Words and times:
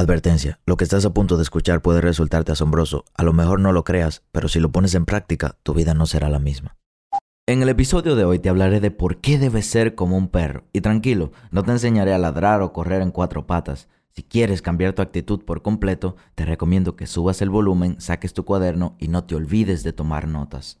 Advertencia, 0.00 0.58
lo 0.64 0.78
que 0.78 0.84
estás 0.84 1.04
a 1.04 1.12
punto 1.12 1.36
de 1.36 1.42
escuchar 1.42 1.82
puede 1.82 2.00
resultarte 2.00 2.52
asombroso, 2.52 3.04
a 3.14 3.22
lo 3.22 3.34
mejor 3.34 3.60
no 3.60 3.70
lo 3.70 3.84
creas, 3.84 4.22
pero 4.32 4.48
si 4.48 4.58
lo 4.58 4.72
pones 4.72 4.94
en 4.94 5.04
práctica, 5.04 5.58
tu 5.62 5.74
vida 5.74 5.92
no 5.92 6.06
será 6.06 6.30
la 6.30 6.38
misma. 6.38 6.78
En 7.46 7.60
el 7.60 7.68
episodio 7.68 8.16
de 8.16 8.24
hoy 8.24 8.38
te 8.38 8.48
hablaré 8.48 8.80
de 8.80 8.90
por 8.90 9.18
qué 9.18 9.38
debes 9.38 9.66
ser 9.66 9.94
como 9.94 10.16
un 10.16 10.28
perro. 10.28 10.64
Y 10.72 10.80
tranquilo, 10.80 11.32
no 11.50 11.64
te 11.64 11.72
enseñaré 11.72 12.14
a 12.14 12.18
ladrar 12.18 12.62
o 12.62 12.72
correr 12.72 13.02
en 13.02 13.10
cuatro 13.10 13.46
patas. 13.46 13.88
Si 14.16 14.22
quieres 14.22 14.62
cambiar 14.62 14.94
tu 14.94 15.02
actitud 15.02 15.44
por 15.44 15.60
completo, 15.60 16.16
te 16.34 16.46
recomiendo 16.46 16.96
que 16.96 17.06
subas 17.06 17.42
el 17.42 17.50
volumen, 17.50 18.00
saques 18.00 18.32
tu 18.32 18.46
cuaderno 18.46 18.96
y 18.98 19.08
no 19.08 19.24
te 19.24 19.34
olvides 19.34 19.82
de 19.82 19.92
tomar 19.92 20.28
notas. 20.28 20.80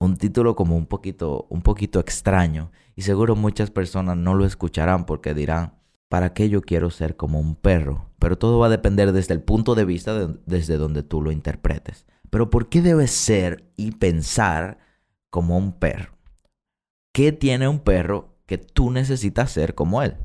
un 0.00 0.16
título 0.16 0.54
como 0.54 0.76
un 0.76 0.86
poquito, 0.86 1.46
un 1.48 1.62
poquito 1.62 1.98
extraño 1.98 2.70
y 2.94 3.02
seguro 3.02 3.36
muchas 3.36 3.70
personas 3.70 4.16
no 4.16 4.34
lo 4.34 4.44
escucharán 4.44 5.06
porque 5.06 5.32
dirán, 5.34 5.74
¿para 6.08 6.32
qué 6.32 6.48
yo 6.48 6.62
quiero 6.62 6.90
ser 6.90 7.16
como 7.16 7.40
un 7.40 7.56
perro? 7.56 8.10
Pero 8.18 8.38
todo 8.38 8.58
va 8.58 8.66
a 8.66 8.70
depender 8.70 9.12
desde 9.12 9.34
el 9.34 9.42
punto 9.42 9.74
de 9.74 9.84
vista 9.84 10.28
desde 10.46 10.76
donde 10.76 11.02
tú 11.02 11.20
lo 11.20 11.32
interpretes. 11.32 12.06
Pero 12.30 12.50
¿por 12.50 12.68
qué 12.68 12.82
debes 12.82 13.10
ser 13.10 13.70
y 13.76 13.92
pensar 13.92 14.78
como 15.30 15.56
un 15.56 15.72
perro? 15.72 16.16
¿Qué 17.12 17.32
tiene 17.32 17.68
un 17.68 17.80
perro 17.80 18.38
que 18.46 18.58
tú 18.58 18.90
necesitas 18.90 19.50
ser 19.50 19.74
como 19.74 20.02
él? 20.02 20.16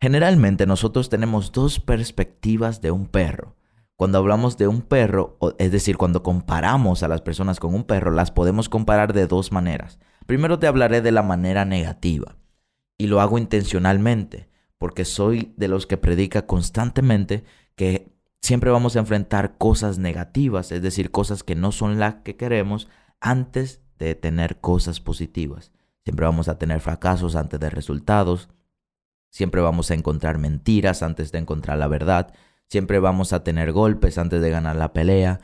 Generalmente 0.00 0.66
nosotros 0.66 1.08
tenemos 1.08 1.52
dos 1.52 1.78
perspectivas 1.78 2.80
de 2.80 2.90
un 2.90 3.06
perro. 3.06 3.54
Cuando 3.94 4.18
hablamos 4.18 4.58
de 4.58 4.66
un 4.66 4.82
perro, 4.82 5.38
es 5.58 5.70
decir, 5.70 5.96
cuando 5.96 6.24
comparamos 6.24 7.04
a 7.04 7.08
las 7.08 7.20
personas 7.20 7.60
con 7.60 7.72
un 7.72 7.84
perro, 7.84 8.10
las 8.10 8.32
podemos 8.32 8.68
comparar 8.68 9.12
de 9.12 9.28
dos 9.28 9.52
maneras. 9.52 10.00
Primero 10.26 10.58
te 10.58 10.66
hablaré 10.66 11.02
de 11.02 11.12
la 11.12 11.22
manera 11.22 11.64
negativa 11.64 12.36
y 12.98 13.06
lo 13.06 13.20
hago 13.20 13.38
intencionalmente 13.38 14.48
porque 14.82 15.04
soy 15.04 15.54
de 15.56 15.68
los 15.68 15.86
que 15.86 15.96
predica 15.96 16.44
constantemente 16.44 17.44
que 17.76 18.12
siempre 18.40 18.72
vamos 18.72 18.96
a 18.96 18.98
enfrentar 18.98 19.56
cosas 19.56 19.98
negativas, 19.98 20.72
es 20.72 20.82
decir, 20.82 21.12
cosas 21.12 21.44
que 21.44 21.54
no 21.54 21.70
son 21.70 22.00
las 22.00 22.16
que 22.24 22.34
queremos 22.34 22.88
antes 23.20 23.80
de 24.00 24.16
tener 24.16 24.58
cosas 24.60 24.98
positivas. 24.98 25.70
Siempre 26.02 26.26
vamos 26.26 26.48
a 26.48 26.58
tener 26.58 26.80
fracasos 26.80 27.36
antes 27.36 27.60
de 27.60 27.70
resultados, 27.70 28.48
siempre 29.30 29.60
vamos 29.60 29.92
a 29.92 29.94
encontrar 29.94 30.38
mentiras 30.38 31.04
antes 31.04 31.30
de 31.30 31.38
encontrar 31.38 31.78
la 31.78 31.86
verdad, 31.86 32.34
siempre 32.68 32.98
vamos 32.98 33.32
a 33.32 33.44
tener 33.44 33.70
golpes 33.70 34.18
antes 34.18 34.42
de 34.42 34.50
ganar 34.50 34.74
la 34.74 34.92
pelea, 34.92 35.38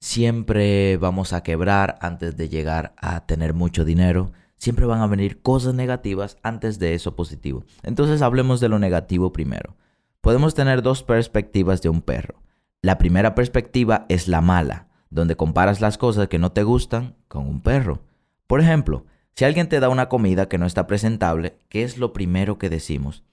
siempre 0.00 0.98
vamos 0.98 1.32
a 1.32 1.42
quebrar 1.42 1.98
antes 2.00 2.36
de 2.36 2.48
llegar 2.48 2.94
a 2.96 3.26
tener 3.26 3.54
mucho 3.54 3.84
dinero 3.84 4.30
siempre 4.56 4.86
van 4.86 5.00
a 5.00 5.06
venir 5.06 5.42
cosas 5.42 5.74
negativas 5.74 6.38
antes 6.42 6.78
de 6.78 6.94
eso 6.94 7.16
positivo. 7.16 7.64
Entonces 7.82 8.22
hablemos 8.22 8.60
de 8.60 8.68
lo 8.68 8.78
negativo 8.78 9.32
primero. 9.32 9.76
Podemos 10.20 10.54
tener 10.54 10.82
dos 10.82 11.02
perspectivas 11.02 11.82
de 11.82 11.90
un 11.90 12.00
perro. 12.00 12.42
La 12.80 12.98
primera 12.98 13.34
perspectiva 13.34 14.06
es 14.08 14.28
la 14.28 14.40
mala, 14.40 14.88
donde 15.10 15.36
comparas 15.36 15.80
las 15.80 15.98
cosas 15.98 16.28
que 16.28 16.38
no 16.38 16.52
te 16.52 16.62
gustan 16.62 17.16
con 17.28 17.46
un 17.46 17.60
perro. 17.60 18.02
Por 18.46 18.60
ejemplo, 18.60 19.04
si 19.34 19.44
alguien 19.44 19.68
te 19.68 19.80
da 19.80 19.88
una 19.88 20.08
comida 20.08 20.48
que 20.48 20.58
no 20.58 20.66
está 20.66 20.86
presentable, 20.86 21.58
¿qué 21.68 21.82
es 21.82 21.98
lo 21.98 22.12
primero 22.12 22.56
que 22.56 22.70
decimos? 22.70 23.24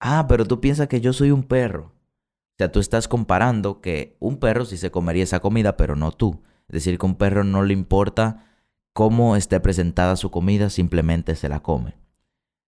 Ah, 0.00 0.26
pero 0.28 0.44
tú 0.44 0.60
piensas 0.60 0.88
que 0.88 1.00
yo 1.00 1.12
soy 1.12 1.30
un 1.30 1.42
perro. 1.42 1.92
O 2.54 2.56
sea, 2.58 2.72
tú 2.72 2.80
estás 2.80 3.06
comparando 3.06 3.80
que 3.80 4.16
un 4.18 4.38
perro 4.38 4.64
sí 4.64 4.76
se 4.76 4.90
comería 4.90 5.24
esa 5.24 5.40
comida, 5.40 5.76
pero 5.76 5.94
no 5.94 6.10
tú. 6.10 6.42
Es 6.68 6.74
decir, 6.74 6.98
que 6.98 7.06
a 7.06 7.08
un 7.08 7.16
perro 7.16 7.44
no 7.44 7.62
le 7.62 7.72
importa 7.72 8.46
cómo 8.96 9.36
esté 9.36 9.60
presentada 9.60 10.16
su 10.16 10.30
comida, 10.30 10.70
simplemente 10.70 11.34
se 11.34 11.50
la 11.50 11.60
come. 11.60 11.98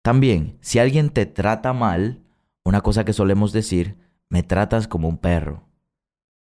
También, 0.02 0.58
si 0.62 0.80
alguien 0.80 1.12
te 1.12 1.28
trata 1.28 1.74
mal, 1.74 2.24
una 2.66 2.82
cosa 2.82 3.06
que 3.06 3.14
solemos 3.14 3.54
decir, 3.54 3.98
me 4.28 4.42
tratas 4.42 4.88
como 4.88 5.08
un 5.08 5.20
perro. 5.20 5.66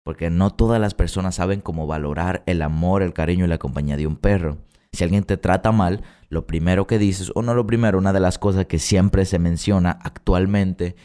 Porque 0.02 0.30
no 0.30 0.50
todas 0.50 0.80
las 0.80 0.94
personas 0.94 1.36
saben 1.36 1.60
cómo 1.60 1.86
valorar 1.86 2.42
el 2.46 2.60
amor, 2.60 3.02
el 3.02 3.12
cariño 3.12 3.44
y 3.44 3.48
la 3.48 3.58
compañía 3.58 3.96
de 3.96 4.08
un 4.08 4.16
perro. 4.16 4.58
Si 4.90 5.04
alguien 5.04 5.22
te 5.22 5.36
trata 5.36 5.70
mal, 5.70 6.02
lo 6.28 6.44
primero 6.44 6.88
que 6.88 6.98
dices, 6.98 7.30
o 7.36 7.42
no 7.42 7.54
lo 7.54 7.64
primero, 7.64 7.98
una 7.98 8.12
de 8.12 8.18
las 8.18 8.40
cosas 8.40 8.66
que 8.66 8.80
siempre 8.80 9.26
se 9.26 9.38
menciona 9.38 9.92
actualmente, 10.02 10.96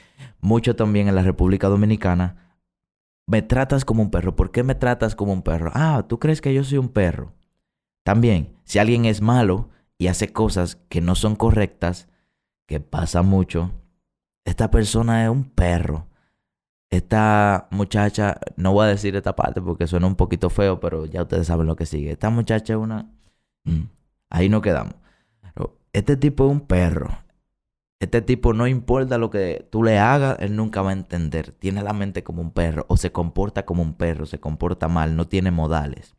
mucho 0.41 0.75
también 0.75 1.07
en 1.07 1.13
la 1.13 1.21
República 1.21 1.67
Dominicana, 1.67 2.57
me 3.27 3.43
tratas 3.43 3.85
como 3.85 4.01
un 4.01 4.09
perro. 4.09 4.35
¿Por 4.35 4.49
qué 4.49 4.63
me 4.63 4.73
tratas 4.73 5.13
como 5.13 5.31
un 5.31 5.43
perro? 5.43 5.69
Ah, 5.75 6.05
tú 6.09 6.17
crees 6.17 6.41
que 6.41 6.55
yo 6.55 6.63
soy 6.63 6.79
un 6.79 6.89
perro. 6.89 7.37
También, 8.07 8.55
si 8.63 8.79
alguien 8.79 9.03
es 9.03 9.21
malo 9.21 9.67
y 9.97 10.07
hace 10.07 10.31
cosas 10.31 10.77
que 10.87 11.01
no 11.01 11.13
son 11.13 11.35
correctas, 11.35 12.07
que 12.65 12.79
pasa 12.79 13.21
mucho, 13.21 13.73
esta 14.45 14.71
persona 14.71 15.25
es 15.25 15.29
un 15.29 15.43
perro. 15.43 16.07
Esta 16.89 17.67
muchacha, 17.69 18.39
no 18.55 18.71
voy 18.71 18.85
a 18.85 18.87
decir 18.87 19.17
esta 19.17 19.35
parte 19.35 19.61
porque 19.61 19.87
suena 19.87 20.07
un 20.07 20.15
poquito 20.15 20.49
feo, 20.49 20.79
pero 20.79 21.05
ya 21.05 21.23
ustedes 21.23 21.47
saben 21.47 21.67
lo 21.67 21.75
que 21.75 21.85
sigue. 21.85 22.11
Esta 22.11 22.29
muchacha 22.29 22.75
es 22.75 22.79
una, 22.79 23.11
Mm, 23.65 23.89
ahí 24.29 24.47
no 24.47 24.61
quedamos. 24.61 24.95
Este 25.91 26.15
tipo 26.15 26.45
es 26.45 26.51
un 26.51 26.61
perro. 26.61 27.09
Este 27.99 28.21
tipo 28.21 28.53
no 28.53 28.67
importa 28.67 29.17
lo 29.17 29.29
que 29.31 29.67
tú 29.69 29.83
le 29.83 29.99
hagas, 29.99 30.37
él 30.39 30.55
nunca 30.55 30.81
va 30.81 30.91
a 30.91 30.93
entender. 30.93 31.51
Tiene 31.51 31.83
la 31.83 31.91
mente 31.91 32.23
como 32.23 32.41
un 32.41 32.51
perro 32.51 32.85
o 32.87 32.95
se 32.95 33.11
comporta 33.11 33.65
como 33.65 33.83
un 33.83 33.95
perro, 33.95 34.25
se 34.25 34.39
comporta 34.39 34.87
mal, 34.87 35.17
no 35.17 35.27
tiene 35.27 35.51
modales. 35.51 36.16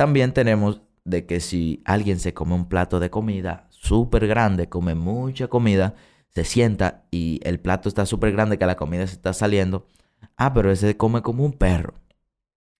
También 0.00 0.32
tenemos 0.32 0.80
de 1.04 1.26
que 1.26 1.40
si 1.40 1.82
alguien 1.84 2.20
se 2.20 2.32
come 2.32 2.54
un 2.54 2.70
plato 2.70 3.00
de 3.00 3.10
comida 3.10 3.66
súper 3.68 4.26
grande, 4.26 4.66
come 4.66 4.94
mucha 4.94 5.48
comida, 5.48 5.94
se 6.30 6.44
sienta 6.44 7.04
y 7.10 7.38
el 7.42 7.60
plato 7.60 7.86
está 7.86 8.06
súper 8.06 8.32
grande 8.32 8.56
que 8.56 8.64
la 8.64 8.78
comida 8.78 9.06
se 9.06 9.12
está 9.12 9.34
saliendo, 9.34 9.86
ah, 10.38 10.54
pero 10.54 10.72
ese 10.72 10.96
come 10.96 11.20
como 11.20 11.44
un 11.44 11.52
perro. 11.52 11.96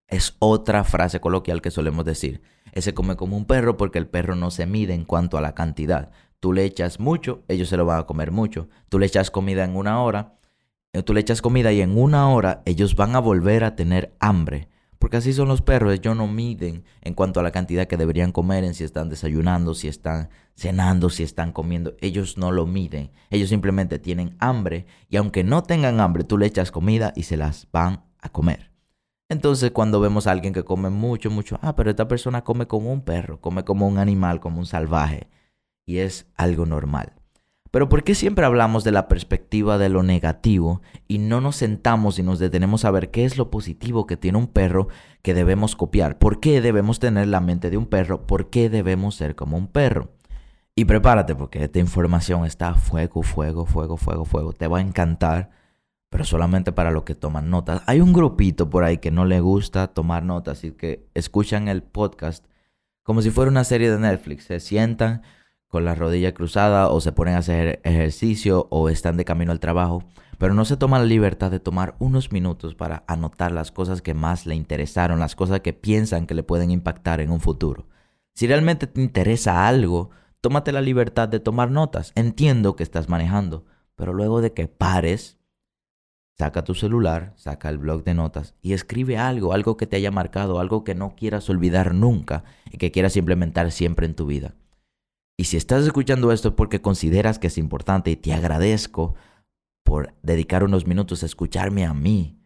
Es 0.08 0.34
otra 0.38 0.82
frase 0.82 1.20
coloquial 1.20 1.60
que 1.60 1.70
solemos 1.70 2.06
decir. 2.06 2.40
Ese 2.72 2.94
come 2.94 3.16
como 3.16 3.36
un 3.36 3.44
perro 3.44 3.76
porque 3.76 3.98
el 3.98 4.06
perro 4.06 4.34
no 4.34 4.50
se 4.50 4.64
mide 4.64 4.94
en 4.94 5.04
cuanto 5.04 5.36
a 5.36 5.42
la 5.42 5.54
cantidad. 5.54 6.12
Tú 6.40 6.54
le 6.54 6.64
echas 6.64 7.00
mucho, 7.00 7.42
ellos 7.48 7.68
se 7.68 7.76
lo 7.76 7.84
van 7.84 8.00
a 8.00 8.06
comer 8.06 8.30
mucho. 8.30 8.70
Tú 8.88 8.98
le 8.98 9.04
echas 9.04 9.30
comida 9.30 9.62
en 9.64 9.76
una 9.76 10.02
hora, 10.02 10.38
eh, 10.94 11.02
tú 11.02 11.12
le 11.12 11.20
echas 11.20 11.42
comida 11.42 11.70
y 11.70 11.82
en 11.82 11.98
una 11.98 12.30
hora 12.30 12.62
ellos 12.64 12.96
van 12.96 13.14
a 13.14 13.18
volver 13.18 13.62
a 13.64 13.76
tener 13.76 14.16
hambre. 14.20 14.70
Porque 15.00 15.16
así 15.16 15.32
son 15.32 15.48
los 15.48 15.62
perros, 15.62 15.94
ellos 15.94 16.14
no 16.14 16.26
miden 16.26 16.84
en 17.00 17.14
cuanto 17.14 17.40
a 17.40 17.42
la 17.42 17.52
cantidad 17.52 17.86
que 17.86 17.96
deberían 17.96 18.32
comer, 18.32 18.64
en 18.64 18.74
si 18.74 18.84
están 18.84 19.08
desayunando, 19.08 19.72
si 19.74 19.88
están 19.88 20.28
cenando, 20.54 21.08
si 21.08 21.22
están 21.22 21.52
comiendo. 21.52 21.94
Ellos 22.02 22.36
no 22.36 22.52
lo 22.52 22.66
miden. 22.66 23.10
Ellos 23.30 23.48
simplemente 23.48 23.98
tienen 23.98 24.36
hambre 24.40 24.84
y 25.08 25.16
aunque 25.16 25.42
no 25.42 25.62
tengan 25.62 26.00
hambre, 26.00 26.22
tú 26.24 26.36
le 26.36 26.44
echas 26.44 26.70
comida 26.70 27.14
y 27.16 27.22
se 27.22 27.38
las 27.38 27.66
van 27.72 28.04
a 28.20 28.28
comer. 28.28 28.72
Entonces 29.30 29.70
cuando 29.70 30.00
vemos 30.00 30.26
a 30.26 30.32
alguien 30.32 30.52
que 30.52 30.64
come 30.64 30.90
mucho, 30.90 31.30
mucho, 31.30 31.58
ah, 31.62 31.74
pero 31.74 31.88
esta 31.88 32.06
persona 32.06 32.44
come 32.44 32.66
como 32.66 32.92
un 32.92 33.00
perro, 33.00 33.40
come 33.40 33.64
como 33.64 33.88
un 33.88 33.96
animal, 33.96 34.38
como 34.38 34.58
un 34.58 34.66
salvaje. 34.66 35.30
Y 35.86 35.98
es 35.98 36.26
algo 36.36 36.66
normal. 36.66 37.19
Pero 37.70 37.88
¿por 37.88 38.02
qué 38.02 38.14
siempre 38.14 38.44
hablamos 38.44 38.82
de 38.82 38.90
la 38.90 39.06
perspectiva 39.06 39.78
de 39.78 39.88
lo 39.88 40.02
negativo 40.02 40.82
y 41.06 41.18
no 41.18 41.40
nos 41.40 41.56
sentamos 41.56 42.18
y 42.18 42.22
nos 42.22 42.40
detenemos 42.40 42.84
a 42.84 42.90
ver 42.90 43.10
qué 43.10 43.24
es 43.24 43.38
lo 43.38 43.50
positivo 43.50 44.06
que 44.06 44.16
tiene 44.16 44.38
un 44.38 44.48
perro 44.48 44.88
que 45.22 45.34
debemos 45.34 45.76
copiar? 45.76 46.18
¿Por 46.18 46.40
qué 46.40 46.60
debemos 46.60 46.98
tener 46.98 47.28
la 47.28 47.40
mente 47.40 47.70
de 47.70 47.76
un 47.76 47.86
perro? 47.86 48.26
¿Por 48.26 48.50
qué 48.50 48.68
debemos 48.70 49.14
ser 49.14 49.36
como 49.36 49.56
un 49.56 49.68
perro? 49.68 50.10
Y 50.74 50.86
prepárate 50.86 51.36
porque 51.36 51.62
esta 51.62 51.78
información 51.78 52.44
está 52.44 52.74
fuego, 52.74 53.22
fuego, 53.22 53.66
fuego, 53.66 53.96
fuego, 53.96 54.24
fuego. 54.24 54.52
Te 54.52 54.66
va 54.66 54.78
a 54.78 54.82
encantar, 54.82 55.50
pero 56.08 56.24
solamente 56.24 56.72
para 56.72 56.90
los 56.90 57.04
que 57.04 57.14
toman 57.14 57.50
notas. 57.50 57.82
Hay 57.86 58.00
un 58.00 58.12
grupito 58.12 58.68
por 58.68 58.82
ahí 58.82 58.98
que 58.98 59.12
no 59.12 59.26
le 59.26 59.40
gusta 59.40 59.88
tomar 59.88 60.24
notas 60.24 60.64
y 60.64 60.72
que 60.72 61.06
escuchan 61.14 61.68
el 61.68 61.82
podcast 61.82 62.46
como 63.04 63.22
si 63.22 63.30
fuera 63.30 63.50
una 63.50 63.64
serie 63.64 63.90
de 63.90 63.98
Netflix. 63.98 64.44
Se 64.44 64.58
sientan 64.58 65.22
con 65.70 65.84
la 65.84 65.94
rodilla 65.94 66.34
cruzada 66.34 66.90
o 66.90 67.00
se 67.00 67.12
ponen 67.12 67.36
a 67.36 67.38
hacer 67.38 67.80
ejercicio 67.84 68.66
o 68.70 68.88
están 68.88 69.16
de 69.16 69.24
camino 69.24 69.52
al 69.52 69.60
trabajo, 69.60 70.02
pero 70.36 70.52
no 70.52 70.64
se 70.64 70.76
toman 70.76 71.02
la 71.02 71.06
libertad 71.06 71.50
de 71.52 71.60
tomar 71.60 71.94
unos 72.00 72.32
minutos 72.32 72.74
para 72.74 73.04
anotar 73.06 73.52
las 73.52 73.70
cosas 73.70 74.02
que 74.02 74.12
más 74.12 74.46
le 74.46 74.56
interesaron, 74.56 75.20
las 75.20 75.36
cosas 75.36 75.60
que 75.60 75.72
piensan 75.72 76.26
que 76.26 76.34
le 76.34 76.42
pueden 76.42 76.72
impactar 76.72 77.20
en 77.20 77.30
un 77.30 77.40
futuro. 77.40 77.86
Si 78.34 78.48
realmente 78.48 78.88
te 78.88 79.00
interesa 79.00 79.68
algo, 79.68 80.10
tómate 80.40 80.72
la 80.72 80.80
libertad 80.80 81.28
de 81.28 81.38
tomar 81.38 81.70
notas. 81.70 82.10
Entiendo 82.16 82.74
que 82.74 82.82
estás 82.82 83.08
manejando, 83.08 83.64
pero 83.94 84.12
luego 84.12 84.40
de 84.40 84.52
que 84.52 84.66
pares, 84.66 85.38
saca 86.36 86.64
tu 86.64 86.74
celular, 86.74 87.32
saca 87.36 87.68
el 87.68 87.78
blog 87.78 88.02
de 88.02 88.14
notas 88.14 88.56
y 88.60 88.72
escribe 88.72 89.18
algo, 89.18 89.52
algo 89.52 89.76
que 89.76 89.86
te 89.86 89.96
haya 89.96 90.10
marcado, 90.10 90.58
algo 90.58 90.82
que 90.82 90.96
no 90.96 91.14
quieras 91.14 91.48
olvidar 91.48 91.94
nunca 91.94 92.42
y 92.72 92.78
que 92.78 92.90
quieras 92.90 93.16
implementar 93.16 93.70
siempre 93.70 94.06
en 94.06 94.16
tu 94.16 94.26
vida. 94.26 94.54
Y 95.40 95.44
si 95.44 95.56
estás 95.56 95.86
escuchando 95.86 96.32
esto 96.32 96.48
es 96.48 96.54
porque 96.54 96.82
consideras 96.82 97.38
que 97.38 97.46
es 97.46 97.56
importante 97.56 98.10
y 98.10 98.16
te 98.16 98.34
agradezco 98.34 99.14
por 99.82 100.12
dedicar 100.22 100.64
unos 100.64 100.86
minutos 100.86 101.22
a 101.22 101.26
escucharme 101.26 101.86
a 101.86 101.94
mí. 101.94 102.38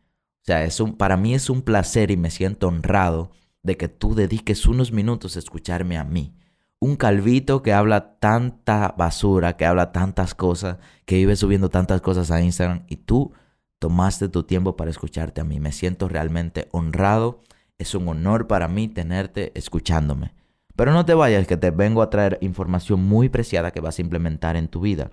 O 0.42 0.44
sea, 0.44 0.62
es 0.62 0.78
un, 0.78 0.96
para 0.96 1.16
mí 1.16 1.34
es 1.34 1.50
un 1.50 1.62
placer 1.62 2.12
y 2.12 2.16
me 2.16 2.30
siento 2.30 2.68
honrado 2.68 3.32
de 3.64 3.76
que 3.76 3.88
tú 3.88 4.14
dediques 4.14 4.64
unos 4.66 4.92
minutos 4.92 5.34
a 5.34 5.40
escucharme 5.40 5.98
a 5.98 6.04
mí. 6.04 6.36
Un 6.78 6.94
calvito 6.94 7.64
que 7.64 7.72
habla 7.72 8.20
tanta 8.20 8.94
basura, 8.96 9.56
que 9.56 9.66
habla 9.66 9.90
tantas 9.90 10.36
cosas, 10.36 10.78
que 11.04 11.16
vive 11.16 11.34
subiendo 11.34 11.70
tantas 11.70 12.00
cosas 12.00 12.30
a 12.30 12.42
Instagram 12.42 12.84
y 12.86 12.94
tú 12.94 13.32
tomaste 13.80 14.28
tu 14.28 14.44
tiempo 14.44 14.76
para 14.76 14.92
escucharte 14.92 15.40
a 15.40 15.44
mí. 15.44 15.58
Me 15.58 15.72
siento 15.72 16.08
realmente 16.08 16.68
honrado. 16.70 17.40
Es 17.76 17.96
un 17.96 18.06
honor 18.06 18.46
para 18.46 18.68
mí 18.68 18.86
tenerte 18.86 19.50
escuchándome. 19.58 20.43
Pero 20.76 20.92
no 20.92 21.04
te 21.04 21.14
vayas, 21.14 21.46
que 21.46 21.56
te 21.56 21.70
vengo 21.70 22.02
a 22.02 22.10
traer 22.10 22.38
información 22.40 23.04
muy 23.04 23.28
preciada 23.28 23.70
que 23.70 23.80
vas 23.80 23.98
a 23.98 24.02
implementar 24.02 24.56
en 24.56 24.68
tu 24.68 24.80
vida. 24.80 25.10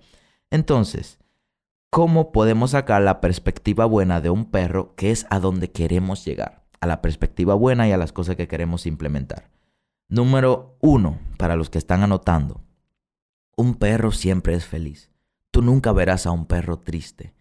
Entonces, 0.50 1.20
¿cómo 1.90 2.32
podemos 2.32 2.72
sacar 2.72 3.02
la 3.02 3.22
perspectiva 3.22 3.86
buena 3.86 4.22
de 4.22 4.30
un 4.30 4.46
perro 4.46 4.96
que 4.96 5.12
es 5.12 5.28
a 5.30 5.40
donde 5.40 5.72
queremos 5.72 6.26
llegar? 6.26 6.64
A 6.80 6.88
la 6.88 7.02
perspectiva 7.02 7.54
buena 7.54 7.88
y 7.88 7.92
a 7.92 7.98
las 7.98 8.12
cosas 8.12 8.36
que 8.36 8.48
queremos 8.48 8.88
implementar. 8.88 9.50
Número 10.10 10.78
uno, 10.82 11.20
para 11.38 11.56
los 11.56 11.70
que 11.70 11.78
están 11.78 12.04
anotando. 12.04 12.62
Un 13.56 13.76
perro 13.76 14.12
siempre 14.12 14.56
es 14.56 14.66
feliz. 14.66 15.12
Tú 15.52 15.62
nunca 15.62 15.92
verás 15.92 16.26
a 16.26 16.32
un 16.32 16.48
perro 16.48 16.80
triste. 16.80 17.34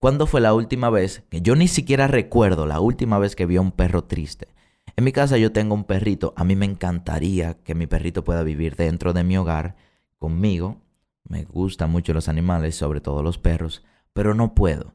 ¿Cuándo 0.00 0.26
fue 0.26 0.40
la 0.40 0.54
última 0.54 0.90
vez 0.90 1.22
que 1.28 1.42
yo 1.42 1.54
ni 1.54 1.68
siquiera 1.68 2.08
recuerdo 2.08 2.66
la 2.66 2.80
última 2.80 3.18
vez 3.18 3.36
que 3.36 3.46
vi 3.46 3.56
a 3.56 3.60
un 3.60 3.70
perro 3.70 4.04
triste? 4.04 4.48
En 4.96 5.04
mi 5.04 5.12
casa 5.12 5.38
yo 5.38 5.52
tengo 5.52 5.74
un 5.74 5.84
perrito. 5.84 6.32
A 6.36 6.44
mí 6.44 6.56
me 6.56 6.66
encantaría 6.66 7.54
que 7.54 7.74
mi 7.74 7.86
perrito 7.86 8.24
pueda 8.24 8.42
vivir 8.42 8.76
dentro 8.76 9.12
de 9.12 9.24
mi 9.24 9.36
hogar 9.36 9.76
conmigo. 10.18 10.80
Me 11.24 11.44
gustan 11.44 11.90
mucho 11.90 12.12
los 12.12 12.28
animales, 12.28 12.76
sobre 12.76 13.00
todo 13.00 13.22
los 13.22 13.38
perros, 13.38 13.84
pero 14.12 14.34
no 14.34 14.54
puedo. 14.54 14.94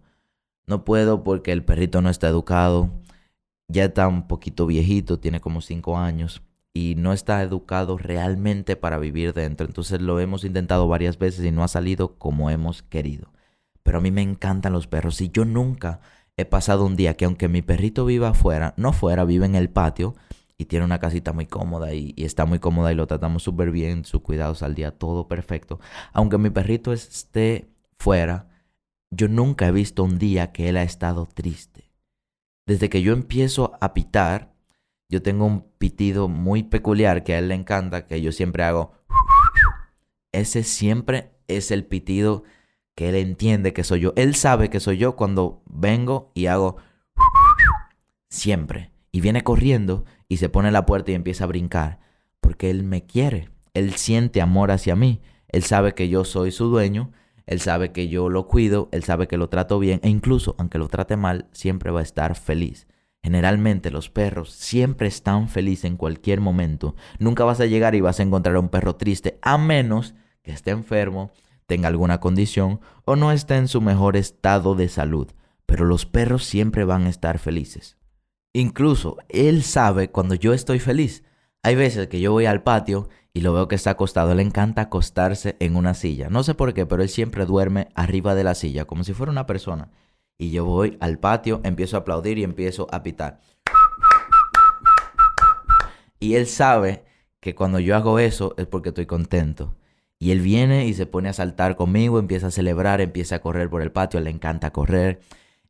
No 0.67 0.83
puedo 0.83 1.23
porque 1.23 1.51
el 1.51 1.63
perrito 1.63 2.01
no 2.01 2.09
está 2.09 2.27
educado. 2.27 2.91
Ya 3.67 3.85
está 3.85 4.07
un 4.07 4.27
poquito 4.27 4.65
viejito, 4.65 5.19
tiene 5.19 5.39
como 5.41 5.61
5 5.61 5.97
años 5.97 6.43
y 6.73 6.95
no 6.95 7.13
está 7.13 7.41
educado 7.41 7.97
realmente 7.97 8.75
para 8.75 8.99
vivir 8.99 9.33
dentro. 9.33 9.65
Entonces 9.65 10.01
lo 10.01 10.19
hemos 10.19 10.43
intentado 10.43 10.87
varias 10.87 11.17
veces 11.17 11.45
y 11.45 11.51
no 11.51 11.63
ha 11.63 11.67
salido 11.67 12.17
como 12.17 12.49
hemos 12.49 12.83
querido. 12.83 13.31
Pero 13.81 13.99
a 13.99 14.01
mí 14.01 14.11
me 14.11 14.21
encantan 14.21 14.73
los 14.73 14.87
perros 14.87 15.21
y 15.21 15.29
yo 15.29 15.45
nunca 15.45 16.01
he 16.37 16.45
pasado 16.45 16.85
un 16.85 16.95
día 16.95 17.15
que 17.15 17.25
aunque 17.25 17.47
mi 17.47 17.61
perrito 17.61 18.05
viva 18.05 18.29
afuera, 18.29 18.73
no 18.77 18.93
fuera, 18.93 19.23
vive 19.25 19.45
en 19.45 19.55
el 19.55 19.69
patio 19.69 20.15
y 20.57 20.65
tiene 20.65 20.85
una 20.85 20.99
casita 20.99 21.33
muy 21.33 21.45
cómoda 21.45 21.93
y, 21.93 22.13
está 22.17 22.45
muy 22.45 22.59
cómoda 22.59 22.91
y 22.91 22.95
lo 22.95 23.07
tratamos 23.07 23.43
súper 23.43 23.71
bien, 23.71 24.05
su 24.05 24.21
cuidados 24.21 24.63
al 24.63 24.75
día, 24.75 24.91
todo 24.91 25.27
perfecto. 25.27 25.79
Aunque 26.13 26.37
mi 26.37 26.49
perrito 26.49 26.93
esté 26.93 27.69
fuera, 27.97 28.49
yo 29.11 29.27
nunca 29.27 29.67
he 29.67 29.71
visto 29.71 30.03
un 30.03 30.17
día 30.17 30.51
que 30.51 30.69
él 30.69 30.77
ha 30.77 30.83
estado 30.83 31.25
triste. 31.25 31.91
Desde 32.65 32.89
que 32.89 33.01
yo 33.01 33.13
empiezo 33.13 33.77
a 33.79 33.93
pitar, 33.93 34.53
yo 35.09 35.21
tengo 35.21 35.45
un 35.45 35.69
pitido 35.77 36.27
muy 36.27 36.63
peculiar 36.63 37.23
que 37.23 37.33
a 37.33 37.39
él 37.39 37.49
le 37.49 37.55
encanta, 37.55 38.07
que 38.07 38.21
yo 38.21 38.31
siempre 38.31 38.63
hago. 38.63 38.93
Ese 40.31 40.63
siempre 40.63 41.31
es 41.47 41.71
el 41.71 41.85
pitido 41.85 42.43
que 42.95 43.09
él 43.09 43.15
entiende 43.15 43.73
que 43.73 43.83
soy 43.83 43.99
yo. 43.99 44.13
Él 44.15 44.35
sabe 44.35 44.69
que 44.69 44.79
soy 44.79 44.97
yo 44.97 45.15
cuando 45.15 45.61
vengo 45.65 46.31
y 46.33 46.47
hago 46.47 46.77
siempre. 48.29 48.91
Y 49.11 49.21
viene 49.21 49.43
corriendo 49.43 50.05
y 50.27 50.37
se 50.37 50.49
pone 50.49 50.69
en 50.69 50.73
la 50.73 50.85
puerta 50.85 51.11
y 51.11 51.15
empieza 51.15 51.43
a 51.43 51.47
brincar. 51.47 51.99
Porque 52.39 52.69
él 52.69 52.83
me 52.83 53.05
quiere. 53.05 53.49
Él 53.73 53.93
siente 53.93 54.41
amor 54.41 54.71
hacia 54.71 54.95
mí. 54.95 55.21
Él 55.49 55.63
sabe 55.63 55.93
que 55.93 56.09
yo 56.09 56.23
soy 56.23 56.51
su 56.51 56.67
dueño. 56.67 57.11
Él 57.45 57.59
sabe 57.59 57.91
que 57.91 58.07
yo 58.07 58.29
lo 58.29 58.47
cuido. 58.47 58.89
Él 58.91 59.03
sabe 59.03 59.27
que 59.27 59.37
lo 59.37 59.49
trato 59.49 59.77
bien. 59.77 59.99
E 60.03 60.09
incluso, 60.09 60.55
aunque 60.57 60.77
lo 60.77 60.87
trate 60.87 61.17
mal, 61.17 61.47
siempre 61.51 61.91
va 61.91 61.99
a 61.99 62.03
estar 62.03 62.35
feliz. 62.35 62.87
Generalmente 63.25 63.89
los 63.89 64.11
perros 64.11 64.51
siempre 64.51 65.07
están 65.07 65.49
felices 65.49 65.85
en 65.85 65.97
cualquier 65.97 66.41
momento. 66.41 66.95
Nunca 67.17 67.43
vas 67.43 67.59
a 67.59 67.65
llegar 67.65 67.95
y 67.95 68.01
vas 68.01 68.19
a 68.19 68.23
encontrar 68.23 68.55
a 68.55 68.59
un 68.59 68.69
perro 68.69 68.97
triste 68.97 69.39
a 69.41 69.57
menos 69.57 70.13
que 70.43 70.51
esté 70.51 70.69
enfermo, 70.69 71.31
tenga 71.65 71.87
alguna 71.87 72.19
condición 72.19 72.79
o 73.05 73.15
no 73.15 73.31
esté 73.31 73.55
en 73.55 73.67
su 73.67 73.81
mejor 73.81 74.17
estado 74.17 74.75
de 74.75 74.89
salud, 74.89 75.27
pero 75.65 75.85
los 75.85 76.05
perros 76.05 76.45
siempre 76.45 76.85
van 76.85 77.05
a 77.05 77.09
estar 77.09 77.39
felices. 77.39 77.97
Incluso 78.53 79.17
él 79.29 79.63
sabe 79.63 80.11
cuando 80.11 80.35
yo 80.35 80.53
estoy 80.53 80.79
feliz. 80.79 81.23
Hay 81.63 81.75
veces 81.75 82.07
que 82.07 82.21
yo 82.21 82.31
voy 82.31 82.45
al 82.45 82.63
patio 82.63 83.09
y 83.33 83.41
lo 83.41 83.51
veo 83.51 83.67
que 83.67 83.75
está 83.75 83.91
acostado. 83.91 84.33
Le 84.33 84.43
encanta 84.43 84.83
acostarse 84.83 85.57
en 85.59 85.75
una 85.75 85.93
silla. 85.93 86.29
No 86.29 86.43
sé 86.43 86.53
por 86.53 86.73
qué, 86.73 86.85
pero 86.85 87.03
él 87.03 87.09
siempre 87.09 87.45
duerme 87.45 87.89
arriba 87.95 88.33
de 88.33 88.45
la 88.45 88.55
silla, 88.55 88.85
como 88.85 89.03
si 89.03 89.13
fuera 89.13 89.31
una 89.31 89.45
persona. 89.45 89.89
Y 90.37 90.51
yo 90.51 90.63
voy 90.63 90.97
al 91.01 91.19
patio, 91.19 91.59
empiezo 91.63 91.97
a 91.97 92.01
aplaudir 92.01 92.37
y 92.37 92.43
empiezo 92.43 92.87
a 92.91 93.03
pitar. 93.03 93.39
Y 96.19 96.35
él 96.35 96.47
sabe 96.47 97.03
que 97.41 97.55
cuando 97.55 97.79
yo 97.79 97.95
hago 97.95 98.19
eso 98.19 98.53
es 98.57 98.67
porque 98.67 98.89
estoy 98.89 99.05
contento. 99.05 99.75
Y 100.25 100.31
él 100.31 100.41
viene 100.41 100.87
y 100.87 100.95
se 100.95 101.05
pone 101.05 101.29
a 101.29 101.33
saltar 101.33 101.75
conmigo, 101.75 102.17
empieza 102.17 102.47
a 102.47 102.51
celebrar, 102.51 102.99
empieza 102.99 103.35
a 103.35 103.41
correr 103.41 103.69
por 103.69 103.83
el 103.83 103.91
patio, 103.91 104.19
le 104.21 104.31
encanta 104.31 104.73
correr. 104.73 105.19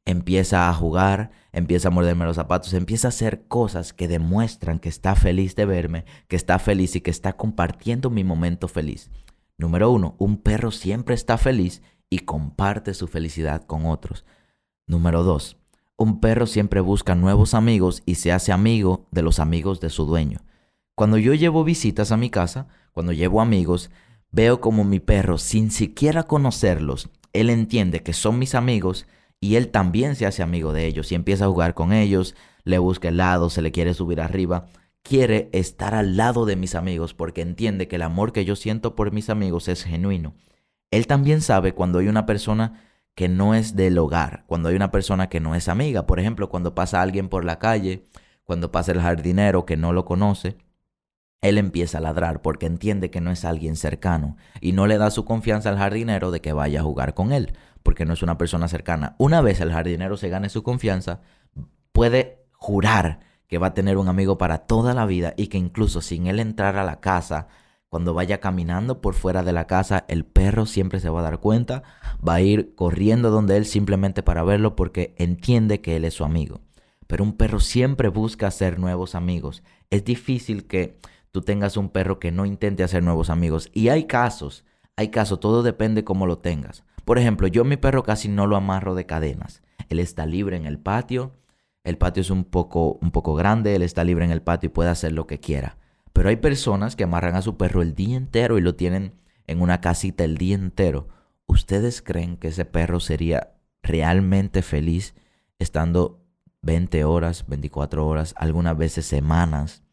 empieza 0.06 0.70
a 0.70 0.74
jugar, 0.74 1.32
empieza 1.52 1.90
a 1.90 1.92
morderme 1.92 2.24
los 2.24 2.38
zapatos, 2.38 2.74
empieza 2.74 3.10
a 3.10 3.10
hacer 3.10 3.50
cosas 3.50 3.92
que 3.92 4.08
demuestran 4.08 4.80
que 4.80 4.88
está 4.88 5.14
feliz 5.16 5.58
de 5.58 5.66
verme, 5.66 6.06
que 6.30 6.38
está 6.38 6.58
feliz 6.58 6.96
y 6.96 7.02
que 7.02 7.12
está 7.12 7.34
compartiendo 7.34 8.10
mi 8.10 8.24
momento 8.24 8.70
feliz. 8.70 9.12
Número 9.58 9.92
uno, 9.92 10.16
un 10.20 10.38
perro 10.38 10.72
siempre 10.72 11.16
está 11.16 11.38
feliz 11.38 11.82
y 12.10 12.20
comparte 12.20 12.94
su 12.94 13.10
felicidad 13.10 13.64
con 13.66 13.86
otros. 13.86 14.24
Número 14.88 15.24
dos, 15.24 15.58
un 15.98 16.22
perro 16.22 16.48
siempre 16.48 16.80
busca 16.80 17.14
nuevos 17.14 17.56
amigos 17.56 18.04
y 18.06 18.16
se 18.16 18.32
hace 18.32 18.54
amigo 18.54 19.06
de 19.12 19.22
los 19.22 19.40
amigos 19.40 19.82
de 19.82 19.90
su 19.90 20.06
dueño. 20.06 20.46
Cuando 20.96 21.18
yo 21.18 21.34
llevo 21.34 21.66
visitas 21.66 22.14
a 22.14 22.18
mi 22.18 22.30
casa, 22.30 22.68
cuando 22.94 23.12
llevo 23.12 23.42
amigos, 23.42 23.92
veo 24.36 24.60
como 24.60 24.84
mi 24.84 25.00
perro, 25.00 25.38
sin 25.38 25.72
siquiera 25.72 26.24
conocerlos, 26.24 27.10
él 27.32 27.50
entiende 27.50 28.04
que 28.04 28.12
son 28.12 28.38
mis 28.38 28.54
amigos 28.54 29.08
y 29.39 29.56
él 29.56 29.70
también 29.70 30.15
se 30.15 30.25
hace 30.25 30.44
amigo 30.44 30.74
de 30.74 30.86
ellos 30.86 31.10
y 31.12 31.15
empieza 31.15 31.46
a 31.46 31.48
jugar 31.48 31.74
con 31.74 31.94
ellos, 31.94 32.36
le 32.65 32.77
busca 32.77 33.08
el 33.08 33.18
lado, 33.18 33.50
se 33.50 33.62
le 33.62 33.72
quiere 33.72 33.94
subir 33.94 34.20
arriba, 34.20 34.68
quiere 35.04 35.50
estar 35.54 35.96
al 35.96 36.18
lado 36.18 36.46
de 36.46 36.58
mis 36.58 36.75
amigos 36.75 37.13
porque 37.13 37.42
entiende 37.42 37.88
que 37.88 37.96
el 37.96 38.01
amor 38.01 38.34
que 38.34 38.44
yo 38.44 38.58
siento 38.58 38.94
por 38.94 39.13
mis 39.13 39.30
amigos 39.30 39.70
es 39.70 39.86
genuino. 39.86 40.34
Él 40.92 41.08
también 41.08 41.42
sabe 41.42 41.74
cuando 41.74 42.00
hay 42.00 42.10
una 42.10 42.25
persona 42.25 42.84
que 43.15 43.30
no 43.30 43.56
es 43.56 43.77
del 43.77 43.98
hogar, 43.98 44.44
cuando 44.48 44.68
hay 44.68 44.75
una 44.75 44.92
persona 44.92 45.30
que 45.30 45.39
no 45.39 45.56
es 45.56 45.70
amiga, 45.70 46.06
por 46.06 46.20
ejemplo, 46.20 46.50
cuando 46.50 46.75
pasa 46.75 47.01
alguien 47.01 47.30
por 47.30 47.46
la 47.46 47.58
calle, 47.58 48.06
cuando 48.44 48.70
pasa 48.70 48.92
el 48.92 49.00
jardinero 49.00 49.65
que 49.65 49.77
no 49.77 49.94
lo 49.94 50.04
conoce, 50.04 50.58
él 51.48 51.58
empieza 51.58 51.98
a 51.98 52.02
ladrar 52.02 52.42
porque 52.42 52.66
entiende 52.66 53.10
que 53.10 53.22
no 53.22 53.32
es 53.32 53.46
alguien 53.46 53.75
cercano 53.75 54.38
y 54.62 54.72
no 54.72 54.88
le 54.88 54.98
da 54.98 55.12
su 55.12 55.25
confianza 55.25 55.70
al 55.70 55.78
jardinero 55.78 56.32
de 56.32 56.42
que 56.42 56.54
vaya 56.54 56.82
a 56.82 56.84
jugar 56.84 57.14
con 57.14 57.32
él, 57.32 57.54
porque 57.84 58.06
no 58.06 58.14
es 58.14 58.24
una 58.24 58.38
persona 58.38 58.68
cercana. 58.68 59.16
Una 59.18 59.42
vez 59.42 59.62
el 59.62 59.72
jardinero 59.72 60.18
se 60.18 60.30
gane 60.30 60.50
su 60.50 60.64
confianza, 60.64 61.22
puede 61.92 62.46
jurar 62.54 63.20
que 63.48 63.58
va 63.58 63.68
a 63.68 63.74
tener 63.74 63.98
un 63.98 64.10
amigo 64.10 64.38
para 64.38 64.60
toda 64.60 64.94
la 64.94 65.06
vida 65.06 65.34
y 65.38 65.48
que 65.48 65.58
incluso 65.58 66.02
sin 66.02 66.28
él 66.28 66.40
entrar 66.40 66.78
a 66.78 66.84
la 66.84 67.00
casa, 67.00 67.48
cuando 67.90 68.14
vaya 68.14 68.40
caminando 68.40 69.02
por 69.02 69.14
fuera 69.14 69.44
de 69.44 69.54
la 69.54 69.68
casa, 69.68 70.06
el 70.08 70.25
perro 70.25 70.66
siempre 70.66 71.00
se 71.00 71.10
va 71.10 71.22
a 71.22 71.24
dar 71.24 71.40
cuenta, 71.40 71.84
va 72.28 72.36
a 72.36 72.42
ir 72.42 72.75
corriendo 72.75 73.30
donde 73.30 73.56
él 73.56 73.66
simplemente 73.66 74.24
para 74.24 74.44
verlo 74.44 74.75
porque 74.75 75.14
entiende 75.18 75.82
que 75.82 75.96
él 75.96 76.06
es 76.06 76.16
su 76.16 76.25
amigo. 76.25 76.62
Pero 77.08 77.24
un 77.24 77.38
perro 77.38 77.60
siempre 77.60 78.10
busca 78.10 78.48
hacer 78.48 78.80
nuevos 78.80 79.16
amigos. 79.16 79.64
Es 79.92 80.04
difícil 80.04 80.66
que 80.66 81.00
tú 81.36 81.42
tengas 81.42 81.75
un 81.75 81.89
perro 81.89 82.18
que 82.18 82.32
no 82.32 82.46
intente 82.46 82.82
hacer 82.82 83.04
nuevos 83.04 83.30
amigos. 83.30 83.70
Y 83.74 83.89
hay 83.89 84.06
casos, 84.06 84.63
hay 84.96 85.10
casos, 85.10 85.42
todo 85.42 85.63
depende 85.63 86.06
cómo 86.06 86.27
lo 86.27 86.38
tengas. 86.38 86.86
Por 87.04 87.20
ejemplo, 87.20 87.50
yo 87.50 87.65
mi 87.65 87.75
perro 87.75 88.04
casi 88.04 88.30
no 88.30 88.48
lo 88.48 88.56
amarro 88.56 88.96
de 88.96 89.06
cadenas. 89.06 89.62
Él 89.89 90.00
está 90.00 90.25
libre 90.25 90.56
en 90.56 90.65
el 90.65 90.80
patio. 90.80 91.36
El 91.84 91.98
patio 91.98 92.22
es 92.22 92.30
un 92.30 92.46
poco, 92.46 92.98
un 93.01 93.12
poco 93.12 93.36
grande, 93.36 93.75
él 93.75 93.82
está 93.82 94.06
libre 94.06 94.24
en 94.24 94.32
el 94.32 94.42
patio 94.42 94.68
y 94.68 94.70
puede 94.70 94.89
hacer 94.89 95.12
lo 95.12 95.27
que 95.27 95.42
quiera. 95.42 95.77
Pero 96.13 96.30
hay 96.30 96.38
personas 96.38 96.96
que 96.96 97.04
amarran 97.04 97.36
a 97.36 97.42
su 97.42 97.58
perro 97.58 97.82
el 97.82 97.96
día 97.96 98.15
entero 98.15 98.58
y 98.58 98.62
lo 98.62 98.75
tienen 98.75 99.15
en 99.46 99.62
una 99.62 99.82
casita 99.82 100.24
el 100.24 100.38
día 100.38 100.56
entero. 100.56 101.10
¿Ustedes 101.48 102.01
creen 102.01 102.38
que 102.38 102.48
ese 102.48 102.63
perro 102.63 103.01
sería 103.01 103.58
realmente 103.84 104.62
feliz 104.62 105.15
estando 105.60 106.24
20 106.62 107.04
horas, 107.04 107.44
24 107.46 108.08
horas, 108.08 108.34
algunas 108.38 108.77
veces 108.77 109.06
semanas 109.06 109.85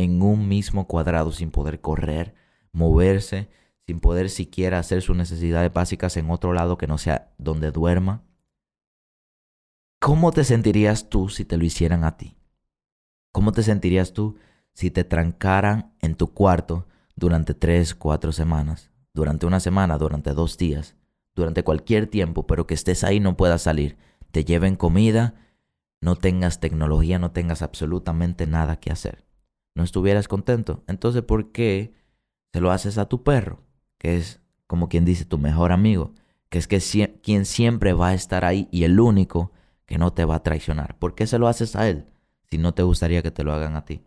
en 0.00 0.22
un 0.22 0.48
mismo 0.48 0.86
cuadrado 0.86 1.32
sin 1.32 1.50
poder 1.50 1.80
correr, 1.80 2.34
moverse, 2.72 3.48
sin 3.86 4.00
poder 4.00 4.30
siquiera 4.30 4.78
hacer 4.78 5.02
sus 5.02 5.16
necesidades 5.16 5.72
básicas 5.72 6.16
en 6.16 6.30
otro 6.30 6.52
lado 6.52 6.78
que 6.78 6.86
no 6.86 6.98
sea 6.98 7.32
donde 7.38 7.70
duerma? 7.70 8.22
¿Cómo 10.00 10.32
te 10.32 10.44
sentirías 10.44 11.10
tú 11.10 11.28
si 11.28 11.44
te 11.44 11.56
lo 11.56 11.64
hicieran 11.64 12.04
a 12.04 12.16
ti? 12.16 12.36
¿Cómo 13.32 13.52
te 13.52 13.62
sentirías 13.62 14.12
tú 14.12 14.36
si 14.72 14.90
te 14.90 15.04
trancaran 15.04 15.92
en 16.00 16.14
tu 16.14 16.32
cuarto 16.32 16.86
durante 17.16 17.52
tres, 17.52 17.94
cuatro 17.94 18.32
semanas, 18.32 18.90
durante 19.12 19.46
una 19.46 19.60
semana, 19.60 19.98
durante 19.98 20.32
dos 20.32 20.56
días, 20.56 20.96
durante 21.34 21.64
cualquier 21.64 22.06
tiempo, 22.06 22.46
pero 22.46 22.66
que 22.66 22.74
estés 22.74 23.04
ahí 23.04 23.20
no 23.20 23.36
puedas 23.36 23.62
salir, 23.62 23.98
te 24.30 24.44
lleven 24.44 24.76
comida, 24.76 25.34
no 26.00 26.16
tengas 26.16 26.60
tecnología, 26.60 27.18
no 27.18 27.32
tengas 27.32 27.60
absolutamente 27.62 28.46
nada 28.46 28.76
que 28.76 28.90
hacer? 28.90 29.29
No 29.74 29.84
estuvieras 29.84 30.28
contento. 30.28 30.82
Entonces, 30.86 31.22
¿por 31.22 31.52
qué 31.52 31.94
se 32.52 32.60
lo 32.60 32.70
haces 32.70 32.98
a 32.98 33.06
tu 33.06 33.22
perro? 33.22 33.62
Que 33.98 34.16
es, 34.16 34.40
como 34.66 34.88
quien 34.88 35.04
dice, 35.04 35.24
tu 35.24 35.38
mejor 35.38 35.72
amigo. 35.72 36.14
Que 36.48 36.58
es 36.58 36.66
que 36.66 36.80
quien 37.22 37.44
siempre 37.44 37.92
va 37.92 38.08
a 38.08 38.14
estar 38.14 38.44
ahí 38.44 38.68
y 38.70 38.84
el 38.84 38.98
único 38.98 39.52
que 39.86 39.98
no 39.98 40.12
te 40.12 40.24
va 40.24 40.36
a 40.36 40.42
traicionar. 40.42 40.98
¿Por 40.98 41.14
qué 41.14 41.26
se 41.26 41.38
lo 41.38 41.48
haces 41.48 41.76
a 41.76 41.88
él 41.88 42.06
si 42.50 42.58
no 42.58 42.74
te 42.74 42.82
gustaría 42.82 43.22
que 43.22 43.30
te 43.30 43.44
lo 43.44 43.52
hagan 43.52 43.76
a 43.76 43.84
ti? 43.84 44.02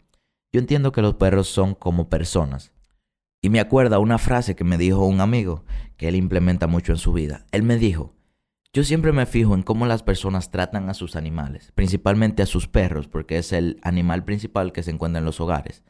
Yo 0.51 0.59
entiendo 0.59 0.91
que 0.91 1.01
los 1.01 1.15
perros 1.15 1.47
son 1.47 1.73
como 1.73 2.09
personas. 2.09 2.71
Y 3.41 3.49
me 3.49 3.59
acuerda 3.59 3.99
una 3.99 4.17
frase 4.17 4.55
que 4.55 4.63
me 4.63 4.77
dijo 4.77 5.05
un 5.05 5.19
amigo 5.19 5.65
que 5.97 6.07
él 6.07 6.15
implementa 6.15 6.67
mucho 6.67 6.93
en 6.93 6.97
su 6.97 7.11
vida. 7.11 7.45
Él 7.51 7.63
me 7.63 7.77
dijo, 7.77 8.13
yo 8.73 8.83
siempre 8.83 9.11
me 9.11 9.27
fijo 9.27 9.53
en 9.53 9.61
cómo 9.61 9.85
las 9.85 10.01
personas 10.01 10.49
tratan 10.49 10.89
a 10.89 10.95
sus 10.95 11.15
animales, 11.15 11.71
principalmente 11.75 12.41
a 12.41 12.47
sus 12.47 12.67
perros, 12.67 13.07
porque 13.07 13.37
es 13.37 13.53
el 13.53 13.79
animal 13.83 14.25
principal 14.25 14.71
que 14.71 14.81
se 14.81 14.89
encuentra 14.89 15.19
en 15.19 15.25
los 15.25 15.39
hogares. 15.39 15.83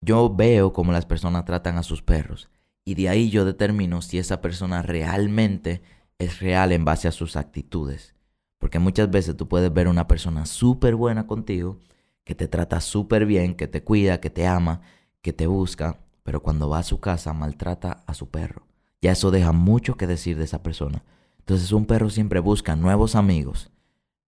Yo 0.00 0.32
veo 0.32 0.72
cómo 0.72 0.92
las 0.92 1.04
personas 1.04 1.44
tratan 1.44 1.78
a 1.78 1.82
sus 1.82 2.02
perros 2.02 2.48
y 2.84 2.94
de 2.94 3.08
ahí 3.08 3.28
yo 3.28 3.44
determino 3.44 4.02
si 4.02 4.18
esa 4.18 4.40
persona 4.40 4.82
realmente 4.82 5.82
es 6.20 6.38
real 6.38 6.70
en 6.70 6.84
base 6.84 7.08
a 7.08 7.12
sus 7.12 7.34
actitudes. 7.34 8.14
Porque 8.58 8.78
muchas 8.78 9.10
veces 9.10 9.36
tú 9.36 9.48
puedes 9.48 9.72
ver 9.72 9.88
una 9.88 10.06
persona 10.06 10.46
súper 10.46 10.94
buena 10.94 11.26
contigo, 11.26 11.80
que 12.22 12.36
te 12.36 12.46
trata 12.46 12.80
súper 12.80 13.26
bien, 13.26 13.54
que 13.56 13.66
te 13.66 13.82
cuida, 13.82 14.20
que 14.20 14.30
te 14.30 14.46
ama, 14.46 14.80
que 15.22 15.32
te 15.32 15.48
busca, 15.48 15.98
pero 16.22 16.40
cuando 16.40 16.68
va 16.68 16.78
a 16.78 16.84
su 16.84 17.00
casa 17.00 17.32
maltrata 17.32 18.04
a 18.06 18.14
su 18.14 18.30
perro. 18.30 18.64
Ya 19.02 19.12
eso 19.12 19.32
deja 19.32 19.50
mucho 19.50 19.96
que 19.96 20.06
decir 20.06 20.38
de 20.38 20.44
esa 20.44 20.62
persona. 20.62 21.02
Entonces 21.46 21.70
un 21.70 21.86
perro 21.86 22.10
siempre 22.10 22.40
busca 22.40 22.74
nuevos 22.74 23.14
amigos. 23.14 23.70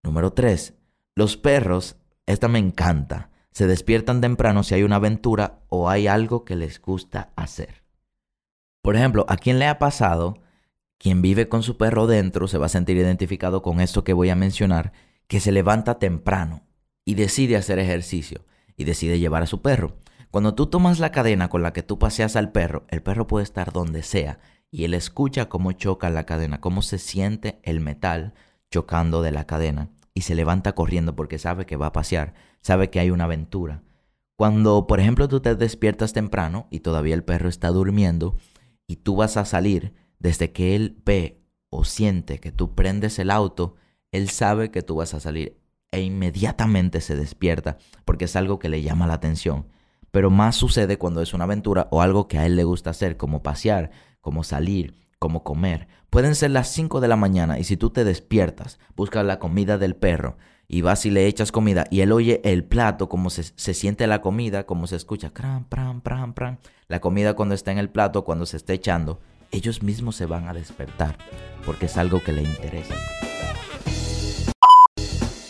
Número 0.05 0.33
3. 0.33 0.75
Los 1.17 1.37
perros, 1.37 1.97
esta 2.27 2.47
me 2.47 2.61
encanta, 2.61 3.31
se 3.51 3.67
despiertan 3.67 4.21
temprano 4.21 4.63
si 4.63 4.77
hay 4.77 4.85
una 4.85 4.97
aventura 4.97 5.65
o 5.69 5.91
hay 5.91 6.07
algo 6.07 6.45
que 6.45 6.55
les 6.55 6.81
gusta 6.81 7.33
hacer. 7.35 7.83
Por 8.83 8.95
ejemplo, 8.95 9.27
¿a 9.29 9.37
quién 9.37 9.59
le 9.59 9.67
ha 9.67 9.81
pasado? 9.81 10.39
Quien 10.97 11.21
vive 11.21 11.49
con 11.49 11.65
su 11.65 11.77
perro 11.77 12.07
dentro 12.07 12.47
se 12.47 12.57
va 12.57 12.67
a 12.67 12.69
sentir 12.69 12.97
identificado 12.97 13.63
con 13.63 13.81
esto 13.81 14.05
que 14.05 14.13
voy 14.13 14.31
a 14.31 14.37
mencionar, 14.37 14.93
que 15.27 15.41
se 15.41 15.51
levanta 15.51 15.99
temprano 15.99 16.63
y 17.05 17.15
decide 17.15 17.57
hacer 17.57 17.81
ejercicio 17.81 18.45
y 18.77 18.85
decide 18.85 19.19
llevar 19.19 19.43
a 19.43 19.47
su 19.47 19.61
perro. 19.61 19.97
Cuando 20.31 20.55
tú 20.55 20.67
tomas 20.67 21.01
la 21.01 21.11
cadena 21.11 21.49
con 21.49 21.63
la 21.63 21.73
que 21.73 21.83
tú 21.83 21.99
paseas 21.99 22.37
al 22.37 22.53
perro, 22.53 22.87
el 22.91 23.03
perro 23.03 23.27
puede 23.27 23.43
estar 23.43 23.73
donde 23.73 24.05
sea 24.05 24.39
y 24.71 24.85
él 24.85 24.95
escucha 24.95 25.49
cómo 25.49 25.73
choca 25.73 26.11
la 26.11 26.25
cadena, 26.25 26.61
cómo 26.61 26.83
se 26.83 26.99
siente 26.99 27.61
el 27.63 27.81
metal 27.81 28.35
chocando 28.71 29.23
de 29.23 29.33
la 29.33 29.47
cadena 29.47 29.91
y 30.15 30.23
se 30.23 30.35
levanta 30.35 30.75
corriendo 30.75 31.17
porque 31.17 31.39
sabe 31.39 31.67
que 31.67 31.77
va 31.77 31.87
a 31.87 31.93
pasear, 31.93 32.35
sabe 32.61 32.91
que 32.91 33.01
hay 33.01 33.11
una 33.11 33.25
aventura. 33.25 33.83
Cuando, 34.37 34.87
por 34.87 35.01
ejemplo, 35.01 35.29
tú 35.29 35.41
te 35.41 35.55
despiertas 35.55 36.13
temprano 36.13 36.69
y 36.71 36.81
todavía 36.81 37.15
el 37.15 37.25
perro 37.25 37.49
está 37.49 37.69
durmiendo 37.69 38.37
y 38.87 38.97
tú 38.97 39.17
vas 39.17 39.37
a 39.37 39.45
salir, 39.45 39.95
desde 40.19 40.53
que 40.53 40.75
él 40.75 41.01
ve 41.05 41.43
o 41.71 41.85
siente 41.85 42.39
que 42.39 42.53
tú 42.53 42.75
prendes 42.75 43.19
el 43.19 43.31
auto, 43.31 43.77
él 44.13 44.29
sabe 44.29 44.71
que 44.71 44.83
tú 44.83 44.97
vas 44.97 45.15
a 45.15 45.21
salir 45.21 45.61
e 45.91 46.03
inmediatamente 46.03 47.01
se 47.01 47.17
despierta 47.17 47.79
porque 48.05 48.27
es 48.27 48.37
algo 48.37 48.59
que 48.59 48.69
le 48.69 48.83
llama 48.83 49.07
la 49.07 49.15
atención. 49.15 49.67
Pero 50.11 50.31
más 50.31 50.57
sucede 50.57 50.99
cuando 50.99 51.21
es 51.21 51.35
una 51.35 51.45
aventura 51.45 51.89
o 51.91 52.01
algo 52.01 52.29
que 52.29 52.39
a 52.39 52.47
él 52.47 52.57
le 52.57 52.65
gusta 52.65 52.91
hacer, 52.91 53.17
como 53.17 53.43
pasear, 53.43 53.91
como 54.29 54.45
salir, 54.45 54.93
como 55.19 55.43
comer. 55.43 55.89
Pueden 56.11 56.35
ser 56.35 56.51
las 56.51 56.69
5 56.69 57.01
de 57.01 57.09
la 57.09 57.17
mañana 57.17 57.59
y 57.59 57.65
si 57.65 57.79
tú 57.79 57.89
te 57.89 58.05
despiertas, 58.05 58.79
buscas 58.95 59.25
la 59.25 59.39
comida 59.39 59.79
del 59.79 59.97
perro 59.97 60.37
y 60.69 60.83
vas 60.83 61.07
y 61.07 61.11
le 61.11 61.27
echas 61.27 61.51
comida 61.51 61.87
y 61.91 62.03
él 62.03 62.13
oye 62.13 62.43
el 62.45 62.63
plato, 62.63 63.09
como 63.09 63.31
se, 63.31 63.45
siente 63.73 64.07
la 64.07 64.21
comida, 64.21 64.65
como 64.65 64.87
se 64.87 64.97
escucha, 64.97 65.31
cram, 65.31 65.65
pram, 65.65 66.03
pram, 66.03 66.35
pram. 66.35 66.59
La 66.89 67.01
comida 67.01 67.33
cuando 67.33 67.55
está 67.55 67.73
en 67.73 67.79
el 67.79 67.89
plato, 67.89 68.25
cuando 68.25 68.45
se 68.45 68.59
está 68.59 68.75
echando, 68.75 69.19
ellos 69.51 69.83
mismos 69.83 70.17
se 70.17 70.27
van 70.27 70.47
a 70.47 70.53
despertar 70.53 71.17
porque 71.65 71.87
es 71.87 71.97
algo 71.97 72.23
que 72.23 72.35
le 72.35 72.43
interesa. 72.43 72.97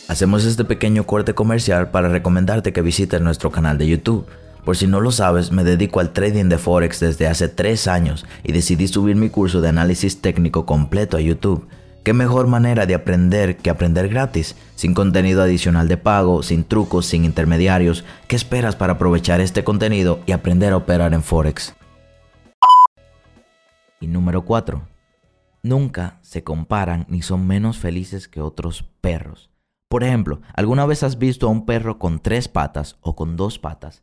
Hacemos 0.06 0.44
este 0.44 0.64
pequeño 0.64 1.04
corte 1.04 1.34
comercial 1.34 1.90
para 1.90 2.08
recomendarte 2.10 2.72
que 2.72 2.80
visites 2.80 3.20
nuestro 3.20 3.50
canal 3.50 3.76
de 3.76 3.88
YouTube 3.88 4.28
por 4.64 4.76
si 4.76 4.86
no 4.86 5.00
lo 5.00 5.10
sabes, 5.10 5.52
me 5.52 5.64
dedico 5.64 6.00
al 6.00 6.12
trading 6.12 6.46
de 6.48 6.58
Forex 6.58 7.00
desde 7.00 7.26
hace 7.26 7.48
3 7.48 7.88
años 7.88 8.26
y 8.42 8.52
decidí 8.52 8.88
subir 8.88 9.16
mi 9.16 9.30
curso 9.30 9.60
de 9.60 9.68
análisis 9.68 10.20
técnico 10.20 10.66
completo 10.66 11.16
a 11.16 11.20
YouTube. 11.20 11.66
¿Qué 12.04 12.14
mejor 12.14 12.46
manera 12.46 12.86
de 12.86 12.94
aprender 12.94 13.58
que 13.58 13.68
aprender 13.68 14.08
gratis? 14.08 14.56
Sin 14.76 14.94
contenido 14.94 15.42
adicional 15.42 15.88
de 15.88 15.98
pago, 15.98 16.42
sin 16.42 16.64
trucos, 16.64 17.04
sin 17.06 17.24
intermediarios. 17.24 18.04
¿Qué 18.28 18.36
esperas 18.36 18.76
para 18.76 18.94
aprovechar 18.94 19.40
este 19.40 19.62
contenido 19.62 20.20
y 20.24 20.32
aprender 20.32 20.72
a 20.72 20.78
operar 20.78 21.12
en 21.12 21.22
Forex? 21.22 21.74
Y 24.00 24.06
número 24.06 24.44
4. 24.44 24.80
nunca 25.62 26.18
se 26.22 26.44
comparan 26.44 27.04
ni 27.08 27.20
son 27.20 27.46
menos 27.46 27.78
felices 27.78 28.28
que 28.28 28.40
otros 28.40 28.84
perros. 29.00 29.50
Por 29.88 30.04
ejemplo, 30.04 30.40
¿alguna 30.54 30.86
vez 30.86 31.02
has 31.02 31.18
visto 31.18 31.46
a 31.46 31.50
un 31.50 31.66
perro 31.66 31.98
con 31.98 32.20
tres 32.20 32.48
patas 32.48 32.96
o 33.00 33.16
con 33.16 33.36
dos 33.36 33.58
patas? 33.58 34.02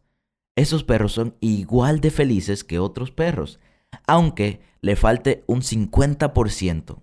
Esos 0.55 0.83
perros 0.83 1.11
son 1.11 1.35
igual 1.41 1.99
de 1.99 2.11
felices 2.11 2.63
que 2.63 2.79
otros 2.79 3.11
perros, 3.11 3.59
aunque 4.07 4.61
le 4.81 4.95
falte 4.95 5.43
un 5.47 5.61
50% 5.61 7.01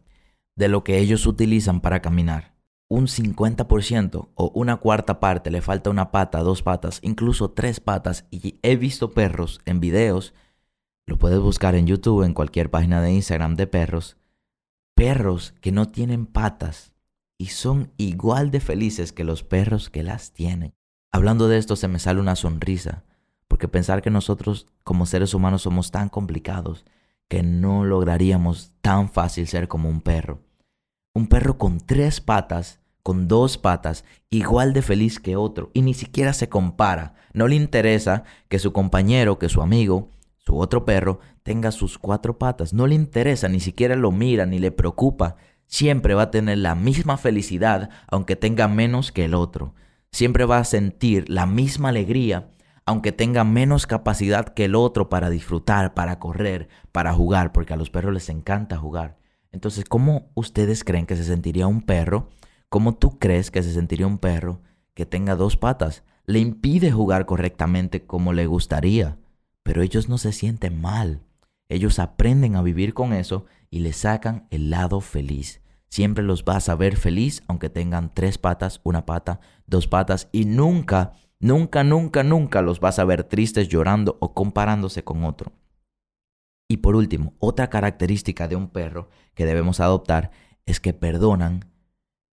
de 0.56 0.68
lo 0.68 0.84
que 0.84 0.98
ellos 0.98 1.26
utilizan 1.26 1.80
para 1.80 2.00
caminar. 2.00 2.54
Un 2.88 3.06
50% 3.06 4.30
o 4.34 4.52
una 4.54 4.76
cuarta 4.76 5.18
parte 5.18 5.50
le 5.50 5.62
falta 5.62 5.90
una 5.90 6.10
pata, 6.10 6.40
dos 6.40 6.62
patas, 6.62 6.98
incluso 7.02 7.50
tres 7.50 7.80
patas. 7.80 8.26
Y 8.30 8.58
he 8.62 8.76
visto 8.76 9.12
perros 9.12 9.60
en 9.64 9.80
videos, 9.80 10.34
lo 11.06 11.18
puedes 11.18 11.40
buscar 11.40 11.74
en 11.74 11.86
YouTube, 11.86 12.22
en 12.22 12.34
cualquier 12.34 12.70
página 12.70 13.00
de 13.00 13.12
Instagram 13.12 13.56
de 13.56 13.66
perros, 13.66 14.16
perros 14.94 15.54
que 15.60 15.72
no 15.72 15.88
tienen 15.88 16.26
patas 16.26 16.92
y 17.38 17.46
son 17.46 17.92
igual 17.96 18.50
de 18.50 18.60
felices 18.60 19.12
que 19.12 19.24
los 19.24 19.42
perros 19.42 19.90
que 19.90 20.02
las 20.02 20.32
tienen. 20.32 20.74
Hablando 21.10 21.48
de 21.48 21.58
esto 21.58 21.76
se 21.76 21.88
me 21.88 21.98
sale 21.98 22.20
una 22.20 22.36
sonrisa, 22.36 23.04
porque 23.62 23.78
pensar 23.78 24.02
que 24.02 24.10
nosotros 24.10 24.66
como 24.82 25.06
seres 25.06 25.34
humanos 25.34 25.62
somos 25.62 25.92
tan 25.92 26.08
complicados 26.08 26.84
que 27.28 27.44
no 27.44 27.84
lograríamos 27.84 28.72
tan 28.80 29.08
fácil 29.08 29.46
ser 29.46 29.68
como 29.68 29.88
un 29.88 30.00
perro. 30.00 30.40
Un 31.14 31.28
perro 31.28 31.58
con 31.58 31.78
tres 31.78 32.20
patas, 32.20 32.80
con 33.04 33.28
dos 33.28 33.58
patas, 33.58 34.04
igual 34.30 34.72
de 34.72 34.82
feliz 34.82 35.20
que 35.20 35.36
otro, 35.36 35.70
y 35.74 35.82
ni 35.82 35.94
siquiera 35.94 36.32
se 36.32 36.48
compara. 36.48 37.14
No 37.34 37.46
le 37.46 37.54
interesa 37.54 38.24
que 38.48 38.58
su 38.58 38.72
compañero, 38.72 39.38
que 39.38 39.48
su 39.48 39.62
amigo, 39.62 40.10
su 40.38 40.58
otro 40.58 40.84
perro, 40.84 41.20
tenga 41.44 41.70
sus 41.70 41.98
cuatro 41.98 42.38
patas. 42.38 42.72
No 42.72 42.88
le 42.88 42.96
interesa, 42.96 43.48
ni 43.48 43.60
siquiera 43.60 43.94
lo 43.94 44.10
mira, 44.10 44.44
ni 44.44 44.58
le 44.58 44.72
preocupa. 44.72 45.36
Siempre 45.68 46.14
va 46.14 46.22
a 46.22 46.30
tener 46.32 46.58
la 46.58 46.74
misma 46.74 47.16
felicidad, 47.16 47.90
aunque 48.08 48.34
tenga 48.34 48.66
menos 48.66 49.12
que 49.12 49.26
el 49.26 49.34
otro. 49.34 49.72
Siempre 50.10 50.46
va 50.46 50.58
a 50.58 50.64
sentir 50.64 51.28
la 51.28 51.46
misma 51.46 51.90
alegría, 51.90 52.48
aunque 52.84 53.12
tenga 53.12 53.44
menos 53.44 53.86
capacidad 53.86 54.48
que 54.48 54.64
el 54.64 54.74
otro 54.74 55.08
para 55.08 55.30
disfrutar, 55.30 55.94
para 55.94 56.18
correr, 56.18 56.68
para 56.90 57.12
jugar, 57.12 57.52
porque 57.52 57.74
a 57.74 57.76
los 57.76 57.90
perros 57.90 58.12
les 58.12 58.28
encanta 58.28 58.76
jugar. 58.76 59.18
Entonces, 59.52 59.84
¿cómo 59.84 60.30
ustedes 60.34 60.82
creen 60.82 61.06
que 61.06 61.16
se 61.16 61.24
sentiría 61.24 61.66
un 61.66 61.82
perro? 61.82 62.30
¿Cómo 62.68 62.94
tú 62.94 63.18
crees 63.18 63.50
que 63.50 63.62
se 63.62 63.72
sentiría 63.72 64.06
un 64.06 64.18
perro 64.18 64.62
que 64.94 65.06
tenga 65.06 65.36
dos 65.36 65.56
patas? 65.56 66.04
Le 66.26 66.38
impide 66.38 66.90
jugar 66.90 67.26
correctamente 67.26 68.06
como 68.06 68.32
le 68.32 68.46
gustaría, 68.46 69.18
pero 69.62 69.82
ellos 69.82 70.08
no 70.08 70.18
se 70.18 70.32
sienten 70.32 70.80
mal. 70.80 71.22
Ellos 71.68 71.98
aprenden 71.98 72.56
a 72.56 72.62
vivir 72.62 72.94
con 72.94 73.12
eso 73.12 73.46
y 73.70 73.80
le 73.80 73.92
sacan 73.92 74.46
el 74.50 74.70
lado 74.70 75.00
feliz. 75.00 75.60
Siempre 75.88 76.24
los 76.24 76.44
vas 76.44 76.70
a 76.70 76.74
ver 76.74 76.96
feliz 76.96 77.42
aunque 77.46 77.68
tengan 77.68 78.12
tres 78.14 78.38
patas, 78.38 78.80
una 78.82 79.04
pata, 79.04 79.40
dos 79.66 79.86
patas 79.86 80.28
y 80.32 80.46
nunca 80.46 81.12
Nunca, 81.42 81.82
nunca, 81.82 82.22
nunca 82.22 82.62
los 82.62 82.78
vas 82.78 83.00
a 83.00 83.04
ver 83.04 83.24
tristes 83.24 83.66
llorando 83.66 84.16
o 84.20 84.32
comparándose 84.32 85.02
con 85.02 85.24
otro. 85.24 85.50
Y 86.68 86.76
por 86.76 86.94
último, 86.94 87.34
otra 87.40 87.68
característica 87.68 88.46
de 88.46 88.54
un 88.54 88.68
perro 88.68 89.08
que 89.34 89.44
debemos 89.44 89.80
adoptar 89.80 90.30
es 90.66 90.78
que 90.78 90.92
perdonan 90.92 91.64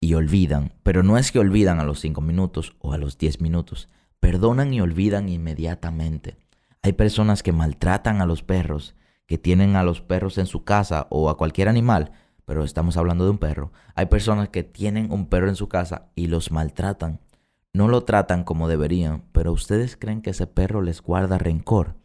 y 0.01 0.15
olvidan, 0.15 0.73
pero 0.81 1.03
no 1.03 1.19
es 1.19 1.31
que 1.31 1.37
olvidan 1.37 1.79
a 1.79 1.83
los 1.83 1.99
5 1.99 2.19
minutos 2.19 2.75
o 2.79 2.93
a 2.93 2.97
los 2.97 3.19
10 3.19 3.41
minutos, 3.41 3.89
perdonan 4.19 4.73
y 4.73 4.81
olvidan 4.81 5.29
inmediatamente. 5.29 6.39
Hay 6.81 6.93
personas 6.93 7.43
que 7.43 7.51
maltratan 7.51 8.21
a 8.21 8.25
los 8.25 8.41
perros, 8.41 8.95
que 9.27 9.37
tienen 9.37 9.75
a 9.75 9.83
los 9.83 10.01
perros 10.01 10.39
en 10.39 10.47
su 10.47 10.63
casa 10.63 11.05
o 11.11 11.29
a 11.29 11.37
cualquier 11.37 11.69
animal, 11.69 12.11
pero 12.43 12.63
estamos 12.63 12.97
hablando 12.97 13.25
de 13.25 13.29
un 13.29 13.37
perro. 13.37 13.71
Hay 13.93 14.07
personas 14.07 14.49
que 14.49 14.63
tienen 14.63 15.11
un 15.11 15.27
perro 15.27 15.47
en 15.47 15.55
su 15.55 15.69
casa 15.69 16.09
y 16.15 16.25
los 16.25 16.49
maltratan 16.49 17.19
no 17.75 17.89
lo 17.89 18.05
tratan 18.05 18.43
como 18.45 18.69
deberían, 18.69 19.23
pero 19.33 19.51
ustedes 19.51 19.97
creen 19.97 20.21
que 20.21 20.29
ese 20.29 20.47
perro 20.47 20.81
les 20.81 21.01
guarda 21.01 21.37
rencor. 21.37 21.95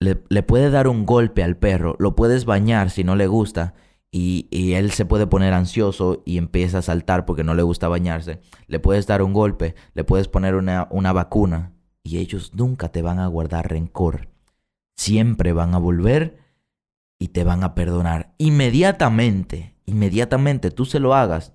Le, 0.00 0.42
puede 0.42 0.70
dar 0.70 0.88
un 0.88 1.06
golpe 1.06 1.42
al 1.42 1.56
perro, 1.56 1.96
lo 1.98 2.14
puedes 2.14 2.44
bañar 2.46 2.90
si 2.90 3.04
no 3.04 3.14
le 3.14 3.26
gusta 3.26 3.74
y, 4.10 4.48
él 4.74 4.90
se 4.92 5.04
puede 5.04 5.26
poner 5.26 5.52
ansioso 5.52 6.22
y 6.24 6.38
empieza 6.38 6.78
a 6.78 6.82
saltar 6.82 7.26
porque 7.26 7.44
no 7.44 7.54
le 7.54 7.62
gusta 7.62 7.88
bañarse. 7.88 8.40
Le 8.66 8.80
puedes 8.80 9.06
dar 9.06 9.22
un 9.22 9.32
golpe, 9.32 9.74
le 9.94 10.04
puedes 10.04 10.28
poner 10.28 10.54
una, 10.54 10.88
una 10.90 11.12
vacuna 11.12 11.72
y 12.02 12.18
ellos 12.18 12.52
nunca 12.54 12.88
te 12.88 13.02
van 13.02 13.18
a 13.18 13.26
guardar 13.26 13.70
rencor. 13.70 14.28
Siempre 14.96 15.52
van 15.52 15.74
a 15.74 15.78
volver 15.78 16.38
y 17.18 17.28
te 17.28 17.44
van 17.44 17.62
a 17.62 17.74
perdonar. 17.74 18.34
Inmediatamente, 18.38 19.74
inmediatamente 19.84 20.70
tú 20.70 20.84
se 20.84 21.00
lo 21.00 21.14
hagas, 21.14 21.52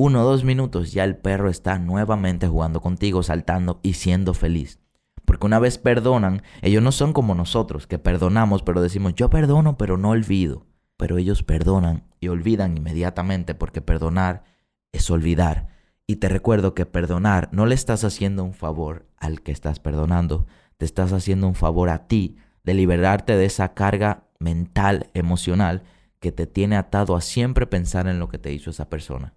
uno 0.00 0.22
o 0.22 0.24
dos 0.24 0.44
minutos 0.44 0.92
ya 0.92 1.04
el 1.04 1.18
perro 1.18 1.50
está 1.50 1.78
nuevamente 1.78 2.48
jugando 2.48 2.80
contigo, 2.80 3.22
saltando 3.22 3.80
y 3.82 3.92
siendo 3.92 4.32
feliz. 4.32 4.80
Porque 5.26 5.44
una 5.44 5.58
vez 5.58 5.76
perdonan, 5.76 6.42
ellos 6.62 6.82
no 6.82 6.90
son 6.90 7.12
como 7.12 7.34
nosotros, 7.34 7.86
que 7.86 7.98
perdonamos, 7.98 8.62
pero 8.62 8.80
decimos, 8.80 9.14
yo 9.14 9.28
perdono, 9.28 9.76
pero 9.76 9.98
no 9.98 10.08
olvido. 10.08 10.66
Pero 10.96 11.18
ellos 11.18 11.42
perdonan 11.42 12.04
y 12.18 12.28
olvidan 12.28 12.78
inmediatamente 12.78 13.54
porque 13.54 13.82
perdonar 13.82 14.44
es 14.90 15.10
olvidar. 15.10 15.68
Y 16.06 16.16
te 16.16 16.30
recuerdo 16.30 16.72
que 16.72 16.86
perdonar 16.86 17.50
no 17.52 17.66
le 17.66 17.74
estás 17.74 18.02
haciendo 18.02 18.42
un 18.42 18.54
favor 18.54 19.06
al 19.18 19.42
que 19.42 19.52
estás 19.52 19.80
perdonando, 19.80 20.46
te 20.78 20.86
estás 20.86 21.12
haciendo 21.12 21.46
un 21.46 21.54
favor 21.54 21.90
a 21.90 22.06
ti 22.06 22.38
de 22.64 22.72
liberarte 22.72 23.36
de 23.36 23.44
esa 23.44 23.74
carga 23.74 24.24
mental, 24.38 25.10
emocional, 25.12 25.82
que 26.20 26.32
te 26.32 26.46
tiene 26.46 26.76
atado 26.76 27.16
a 27.16 27.20
siempre 27.20 27.66
pensar 27.66 28.06
en 28.06 28.18
lo 28.18 28.30
que 28.30 28.38
te 28.38 28.50
hizo 28.50 28.70
esa 28.70 28.88
persona. 28.88 29.34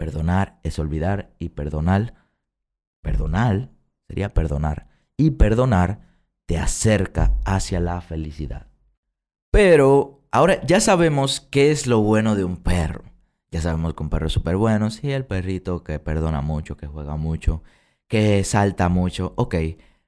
Perdonar 0.00 0.58
es 0.62 0.78
olvidar 0.78 1.34
y 1.38 1.50
perdonar, 1.50 2.14
perdonar 3.02 3.68
sería 4.08 4.32
perdonar. 4.32 4.88
Y 5.18 5.32
perdonar 5.32 6.00
te 6.46 6.56
acerca 6.56 7.34
hacia 7.44 7.80
la 7.80 8.00
felicidad. 8.00 8.68
Pero 9.50 10.22
ahora 10.30 10.64
ya 10.64 10.80
sabemos 10.80 11.42
qué 11.42 11.70
es 11.70 11.86
lo 11.86 12.00
bueno 12.00 12.34
de 12.34 12.44
un 12.44 12.56
perro. 12.56 13.12
Ya 13.50 13.60
sabemos 13.60 13.92
que 13.92 14.02
un 14.02 14.08
perro 14.08 14.28
es 14.28 14.32
súper 14.32 14.56
bueno. 14.56 14.90
Sí, 14.90 15.12
el 15.12 15.26
perrito 15.26 15.84
que 15.84 15.98
perdona 15.98 16.40
mucho, 16.40 16.78
que 16.78 16.86
juega 16.86 17.16
mucho, 17.16 17.62
que 18.08 18.42
salta 18.42 18.88
mucho. 18.88 19.34
Ok, 19.36 19.54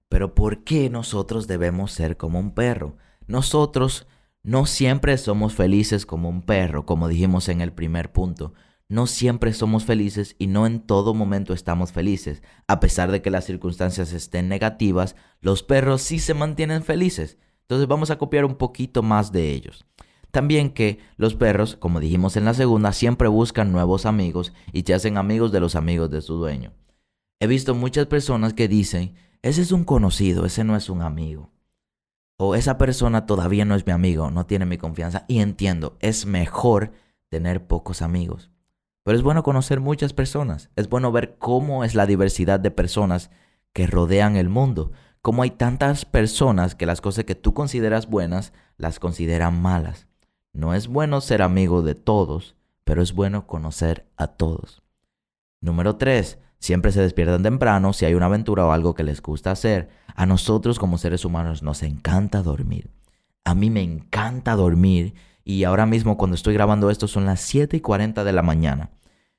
pero 0.09 0.35
¿por 0.35 0.65
qué 0.65 0.89
nosotros 0.89 1.47
debemos 1.47 1.93
ser 1.93 2.17
como 2.17 2.41
un 2.41 2.55
perro? 2.55 2.97
Nosotros 3.27 4.07
no 4.43 4.65
siempre 4.65 5.19
somos 5.19 5.53
felices 5.53 6.07
como 6.07 6.31
un 6.31 6.41
perro, 6.41 6.87
como 6.87 7.09
dijimos 7.09 7.51
en 7.51 7.61
el 7.61 7.75
primer 7.75 8.11
punto 8.11 8.55
no 8.93 9.07
siempre 9.07 9.55
somos 9.55 9.87
felices 9.87 10.37
y 10.39 10.49
no 10.49 10.67
en 10.67 10.79
todo 10.79 11.15
momento 11.15 11.55
estamos 11.55 11.93
felices. 11.93 12.43
A 12.67 12.79
pesar 12.79 13.11
de 13.11 13.23
que 13.23 13.31
las 13.31 13.47
circunstancias 13.47 14.13
estén 14.13 14.51
negativas, 14.51 15.17
los 15.41 15.63
perros 15.63 16.03
sí 16.03 16.19
se 16.19 16.35
mantienen 16.35 16.83
felices. 16.83 17.39
Entonces 17.63 17.89
vamos 17.89 18.11
a 18.11 18.19
copiar 18.19 18.45
un 18.45 18.57
poquito 18.57 19.03
más 19.03 19.33
de 19.33 19.51
ellos. 19.53 19.87
También 20.31 20.69
que 20.69 20.99
los 21.17 21.35
perros, 21.35 21.75
como 21.75 22.01
dijimos 22.01 22.37
en 22.37 22.45
la 22.45 22.53
segunda, 22.53 22.93
siempre 22.93 23.29
buscan 23.29 23.73
nuevos 23.73 24.05
amigos 24.05 24.53
y 24.75 24.83
se 24.83 24.93
hacen 24.93 25.17
amigos 25.17 25.53
de 25.53 25.61
los 25.61 25.75
amigos 25.75 26.11
de 26.11 26.21
su 26.21 26.35
dueño. 26.35 26.75
He 27.41 27.47
visto 27.47 27.75
muchas 27.75 28.09
personas 28.09 28.53
que 28.53 28.69
dicen, 28.69 29.15
ese 29.41 29.63
es 29.63 29.73
un 29.73 29.85
conocido, 29.85 30.45
ese 30.45 30.65
no 30.65 30.77
es 30.77 30.91
un 30.91 31.01
amigo. 31.01 31.51
O 32.37 32.55
esa 32.55 32.77
persona 32.77 33.25
todavía 33.25 33.65
no 33.65 33.75
es 33.75 33.87
mi 33.87 33.93
amigo, 33.93 34.31
no 34.31 34.45
tiene 34.45 34.67
mi 34.67 34.77
confianza. 34.77 35.25
Y 35.29 35.39
entiendo, 35.39 35.97
es 36.01 36.27
mejor 36.27 36.93
tener 37.31 37.67
pocos 37.67 38.03
amigos. 38.03 38.52
Pero 39.05 39.17
es 39.17 39.23
bueno 39.23 39.43
conocer 39.43 39.81
muchas 39.81 40.13
personas. 40.13 40.71
Es 40.77 40.89
bueno 40.89 41.11
ver 41.13 41.37
cómo 41.39 41.85
es 41.85 41.95
la 41.95 42.07
diversidad 42.07 42.61
de 42.61 42.71
personas 42.71 43.31
que 43.73 43.87
rodean 43.87 44.37
el 44.37 44.49
mundo. 44.49 44.93
Cómo 45.23 45.43
hay 45.43 45.51
tantas 45.51 46.05
personas 46.05 46.75
que 46.75 46.87
las 46.87 47.01
cosas 47.01 47.25
que 47.25 47.35
tú 47.35 47.55
consideras 47.55 48.09
buenas 48.09 48.53
las 48.77 48.99
consideran 48.99 49.61
malas. 49.61 50.07
No 50.53 50.75
es 50.75 50.89
bueno 50.89 51.21
ser 51.21 51.43
amigo 51.43 51.83
de 51.83 51.95
todos, 51.95 52.57
pero 52.85 53.03
es 53.03 53.13
bueno 53.13 53.47
conocer 53.47 54.07
a 54.17 54.29
todos. 54.29 54.83
Número 55.61 55.97
3. 55.97 56.39
Siempre 56.59 56.93
se 56.93 57.01
despiertan 57.01 57.43
temprano 57.43 57.93
si 57.93 58.05
hay 58.05 58.15
una 58.15 58.27
aventura 58.27 58.67
o 58.67 58.73
algo 58.73 58.95
que 58.95 59.03
les 59.03 59.21
gusta 59.21 59.51
hacer. 59.51 59.89
A 60.15 60.27
nosotros 60.27 60.79
como 60.79 60.99
seres 60.99 61.25
humanos 61.25 61.63
nos 61.63 61.83
encanta 61.83 62.43
dormir. 62.43 62.91
A 63.45 63.55
mí 63.55 63.71
me 63.71 63.83
encanta 63.83 64.55
dormir 64.55 65.15
y 65.45 65.65
ahora 65.65 65.87
mismo 65.87 66.17
cuando 66.17 66.35
estoy 66.35 66.55
grabando 66.55 66.91
esto 66.91 67.09
son 67.09 67.27
las 67.27 67.41
7 67.41 67.77
y 67.77 67.81
40 67.81 68.25
de 68.25 68.33
la 68.33 68.43
mañana. 68.43 68.91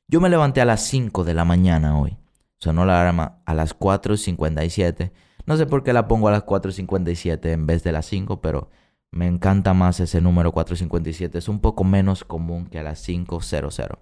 Yo 0.08 0.22
me 0.22 0.30
levanté 0.30 0.62
a 0.62 0.66
las 0.66 0.82
5 0.82 1.24
de 1.24 1.34
la 1.34 1.46
mañana 1.46 1.98
hoy. 1.98 2.18
Sonó 2.58 2.86
la 2.86 3.02
alarma 3.02 3.42
a 3.46 3.54
las 3.54 3.74
4 3.74 4.14
y 4.14 4.18
57. 4.18 5.12
No 5.46 5.58
sé 5.58 5.66
por 5.66 5.84
qué 5.84 5.94
la 5.94 6.08
pongo 6.08 6.28
a 6.28 6.32
las 6.32 6.44
4 6.44 6.72
y 6.72 6.74
57 6.74 7.52
en 7.52 7.66
vez 7.66 7.84
de 7.84 7.92
las 7.92 8.06
5, 8.06 8.42
pero 8.42 8.70
me 9.12 9.28
encanta 9.28 9.74
más 9.74 10.00
ese 10.00 10.22
número 10.22 10.52
457. 10.52 11.38
Es 11.38 11.50
un 11.50 11.60
poco 11.60 11.84
menos 11.84 12.24
común 12.24 12.68
que 12.68 12.80
a 12.80 12.84
las 12.84 13.08
5.00. 13.08 14.00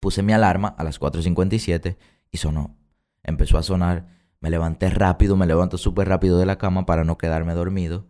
Puse 0.00 0.22
mi 0.22 0.32
alarma 0.32 0.68
a 0.68 0.84
las 0.84 1.00
4.57 1.00 1.96
y 2.30 2.38
sonó. 2.38 2.76
Empezó 3.22 3.58
a 3.58 3.62
sonar. 3.62 4.06
Me 4.40 4.50
levanté 4.50 4.90
rápido, 4.90 5.36
me 5.36 5.46
levanto 5.46 5.78
súper 5.78 6.08
rápido 6.08 6.38
de 6.38 6.46
la 6.46 6.58
cama 6.58 6.86
para 6.86 7.04
no 7.04 7.18
quedarme 7.18 7.54
dormido. 7.54 8.06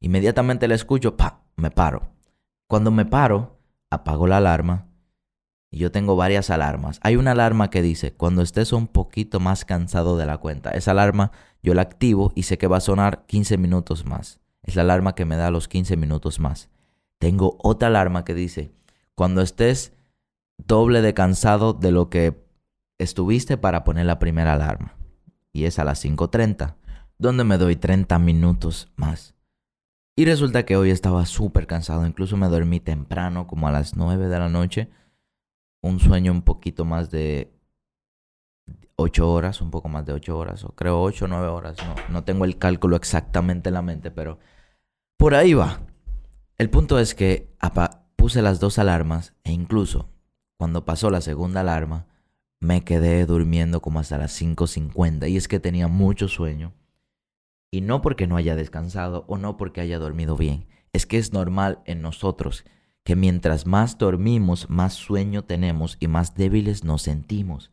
Inmediatamente 0.00 0.68
la 0.68 0.74
escucho, 0.74 1.16
pa, 1.16 1.42
me 1.56 1.70
paro. 1.70 2.19
Cuando 2.70 2.92
me 2.92 3.04
paro, 3.04 3.58
apago 3.90 4.28
la 4.28 4.36
alarma. 4.36 4.86
Y 5.72 5.78
yo 5.78 5.90
tengo 5.90 6.14
varias 6.14 6.50
alarmas. 6.50 7.00
Hay 7.02 7.16
una 7.16 7.32
alarma 7.32 7.68
que 7.68 7.82
dice, 7.82 8.12
cuando 8.12 8.42
estés 8.42 8.72
un 8.72 8.86
poquito 8.86 9.40
más 9.40 9.64
cansado 9.64 10.16
de 10.16 10.24
la 10.24 10.38
cuenta. 10.38 10.70
Esa 10.70 10.92
alarma 10.92 11.32
yo 11.64 11.74
la 11.74 11.82
activo 11.82 12.30
y 12.36 12.44
sé 12.44 12.58
que 12.58 12.68
va 12.68 12.76
a 12.76 12.80
sonar 12.80 13.26
15 13.26 13.58
minutos 13.58 14.06
más. 14.06 14.38
Es 14.62 14.76
la 14.76 14.82
alarma 14.82 15.16
que 15.16 15.24
me 15.24 15.34
da 15.34 15.50
los 15.50 15.66
15 15.66 15.96
minutos 15.96 16.38
más. 16.38 16.70
Tengo 17.18 17.58
otra 17.60 17.88
alarma 17.88 18.24
que 18.24 18.34
dice, 18.34 18.70
cuando 19.16 19.42
estés 19.42 19.92
doble 20.56 21.02
de 21.02 21.12
cansado 21.12 21.72
de 21.72 21.90
lo 21.90 22.08
que 22.08 22.40
estuviste 22.98 23.56
para 23.56 23.82
poner 23.82 24.06
la 24.06 24.20
primera 24.20 24.52
alarma. 24.52 24.94
Y 25.52 25.64
es 25.64 25.80
a 25.80 25.84
las 25.84 26.04
5.30, 26.04 26.76
donde 27.18 27.42
me 27.42 27.58
doy 27.58 27.74
30 27.74 28.16
minutos 28.20 28.92
más. 28.94 29.34
Y 30.20 30.26
resulta 30.26 30.66
que 30.66 30.76
hoy 30.76 30.90
estaba 30.90 31.24
súper 31.24 31.66
cansado, 31.66 32.06
incluso 32.06 32.36
me 32.36 32.46
dormí 32.46 32.78
temprano, 32.78 33.46
como 33.46 33.68
a 33.68 33.72
las 33.72 33.96
9 33.96 34.28
de 34.28 34.38
la 34.38 34.50
noche. 34.50 34.90
Un 35.80 35.98
sueño 35.98 36.30
un 36.30 36.42
poquito 36.42 36.84
más 36.84 37.10
de 37.10 37.50
8 38.96 39.32
horas, 39.32 39.62
un 39.62 39.70
poco 39.70 39.88
más 39.88 40.04
de 40.04 40.12
8 40.12 40.36
horas, 40.36 40.62
o 40.64 40.74
creo 40.74 41.00
8 41.00 41.24
o 41.24 41.28
9 41.28 41.46
horas. 41.46 41.78
No, 41.86 41.94
no 42.12 42.24
tengo 42.24 42.44
el 42.44 42.58
cálculo 42.58 42.96
exactamente 42.96 43.70
en 43.70 43.72
la 43.72 43.80
mente, 43.80 44.10
pero 44.10 44.38
por 45.16 45.34
ahí 45.34 45.54
va. 45.54 45.80
El 46.58 46.68
punto 46.68 46.98
es 46.98 47.14
que 47.14 47.56
puse 48.16 48.42
las 48.42 48.60
dos 48.60 48.78
alarmas 48.78 49.32
e 49.42 49.52
incluso 49.52 50.10
cuando 50.58 50.84
pasó 50.84 51.08
la 51.08 51.22
segunda 51.22 51.62
alarma, 51.62 52.08
me 52.60 52.84
quedé 52.84 53.24
durmiendo 53.24 53.80
como 53.80 54.00
hasta 54.00 54.18
las 54.18 54.38
5.50 54.38 55.30
y 55.30 55.38
es 55.38 55.48
que 55.48 55.60
tenía 55.60 55.88
mucho 55.88 56.28
sueño. 56.28 56.74
Y 57.70 57.82
no 57.82 58.02
porque 58.02 58.26
no 58.26 58.36
haya 58.36 58.56
descansado 58.56 59.24
o 59.28 59.38
no 59.38 59.56
porque 59.56 59.80
haya 59.80 59.98
dormido 59.98 60.36
bien, 60.36 60.66
es 60.92 61.06
que 61.06 61.18
es 61.18 61.32
normal 61.32 61.80
en 61.84 62.02
nosotros 62.02 62.64
que 63.04 63.16
mientras 63.16 63.66
más 63.66 63.98
dormimos, 63.98 64.68
más 64.68 64.94
sueño 64.94 65.44
tenemos 65.44 65.96
y 66.00 66.08
más 66.08 66.34
débiles 66.34 66.84
nos 66.84 67.02
sentimos. 67.02 67.70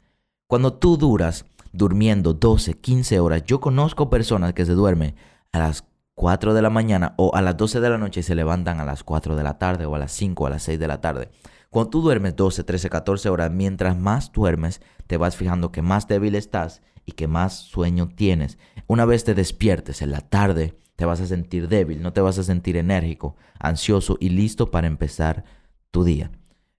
Cuando 0.47 0.73
tú 0.73 0.97
duras 0.97 1.45
durmiendo 1.73 2.33
12, 2.33 2.75
15 2.75 3.19
horas, 3.19 3.43
yo 3.45 3.59
conozco 3.59 4.09
personas 4.09 4.53
que 4.53 4.65
se 4.65 4.73
duermen 4.73 5.15
a 5.51 5.59
las 5.59 5.83
4 6.15 6.53
de 6.53 6.61
la 6.61 6.69
mañana 6.69 7.13
o 7.17 7.35
a 7.35 7.41
las 7.41 7.57
12 7.57 7.79
de 7.79 7.89
la 7.89 7.97
noche 7.97 8.21
y 8.21 8.23
se 8.23 8.35
levantan 8.35 8.79
a 8.79 8.85
las 8.85 9.03
4 9.03 9.35
de 9.35 9.43
la 9.43 9.57
tarde 9.57 9.85
o 9.85 9.95
a 9.95 9.99
las 9.99 10.11
5 10.13 10.43
o 10.43 10.47
a 10.47 10.49
las 10.49 10.63
6 10.63 10.79
de 10.79 10.87
la 10.87 11.01
tarde. 11.01 11.29
Cuando 11.69 11.89
tú 11.89 12.01
duermes 12.01 12.35
12, 12.35 12.63
13, 12.63 12.89
14 12.89 13.29
horas, 13.29 13.51
mientras 13.51 13.97
más 13.97 14.31
duermes, 14.31 14.81
te 15.05 15.17
vas 15.17 15.35
fijando 15.35 15.71
que 15.71 15.81
más 15.81 16.07
débil 16.07 16.35
estás 16.35 16.81
y 17.07 17.13
que 17.13 17.27
más 17.27 17.53
sueño 17.53 18.09
tienes. 18.09 18.59
Una 18.85 19.05
vez 19.05 19.23
te 19.23 19.33
despiertes 19.33 20.03
en 20.03 20.11
la 20.11 20.21
tarde, 20.21 20.77
te 20.97 21.05
vas 21.05 21.21
a 21.21 21.25
sentir 21.25 21.69
débil, 21.69 22.03
no 22.03 22.13
te 22.13 22.21
vas 22.21 22.37
a 22.37 22.43
sentir 22.43 22.75
enérgico, 22.75 23.37
ansioso 23.57 24.17
y 24.19 24.29
listo 24.29 24.69
para 24.69 24.87
empezar 24.87 25.45
tu 25.89 26.03
día. 26.03 26.31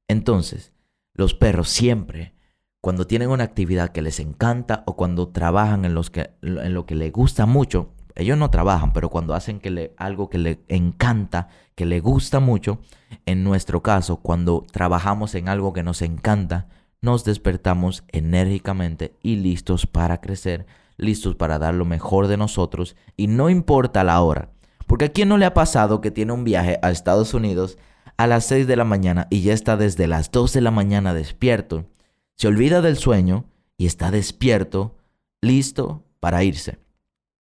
Entonces, 0.06 0.72
los 1.14 1.34
perros 1.34 1.70
siempre, 1.70 2.34
cuando 2.80 3.06
tienen 3.06 3.30
una 3.30 3.44
actividad 3.44 3.88
que 3.90 4.02
les 4.02 4.20
encanta 4.20 4.84
o 4.86 4.96
cuando 4.96 5.28
trabajan 5.28 5.84
en, 5.84 5.94
los 5.94 6.10
que, 6.10 6.30
en 6.42 6.74
lo 6.74 6.84
que 6.84 6.94
les 6.94 7.10
gusta 7.10 7.46
mucho, 7.46 7.94
ellos 8.14 8.36
no 8.36 8.50
trabajan, 8.50 8.92
pero 8.92 9.08
cuando 9.08 9.34
hacen 9.34 9.60
que 9.60 9.70
le, 9.70 9.94
algo 9.96 10.28
que 10.28 10.38
le 10.38 10.60
encanta, 10.68 11.48
que 11.74 11.86
le 11.86 12.00
gusta 12.00 12.38
mucho, 12.38 12.80
en 13.24 13.44
nuestro 13.44 13.82
caso, 13.82 14.18
cuando 14.18 14.66
trabajamos 14.70 15.34
en 15.36 15.48
algo 15.48 15.72
que 15.72 15.82
nos 15.82 16.02
encanta, 16.02 16.68
nos 17.00 17.24
despertamos 17.24 18.04
enérgicamente 18.08 19.16
y 19.22 19.36
listos 19.36 19.86
para 19.86 20.20
crecer, 20.20 20.66
listos 20.96 21.36
para 21.36 21.58
dar 21.58 21.74
lo 21.74 21.84
mejor 21.84 22.26
de 22.26 22.36
nosotros 22.36 22.96
y 23.16 23.28
no 23.28 23.50
importa 23.50 24.04
la 24.04 24.20
hora. 24.20 24.50
Porque 24.86 25.06
a 25.06 25.12
quién 25.12 25.28
no 25.28 25.36
le 25.36 25.44
ha 25.44 25.54
pasado 25.54 26.00
que 26.00 26.10
tiene 26.10 26.32
un 26.32 26.44
viaje 26.44 26.78
a 26.82 26.90
Estados 26.90 27.34
Unidos 27.34 27.78
a 28.16 28.26
las 28.26 28.44
6 28.46 28.66
de 28.66 28.76
la 28.76 28.84
mañana 28.84 29.26
y 29.30 29.42
ya 29.42 29.52
está 29.52 29.76
desde 29.76 30.06
las 30.06 30.30
2 30.32 30.52
de 30.52 30.60
la 30.60 30.70
mañana 30.70 31.14
despierto, 31.14 31.86
se 32.34 32.48
olvida 32.48 32.80
del 32.80 32.96
sueño 32.96 33.44
y 33.76 33.86
está 33.86 34.10
despierto, 34.10 34.96
listo 35.40 36.04
para 36.20 36.42
irse. 36.42 36.78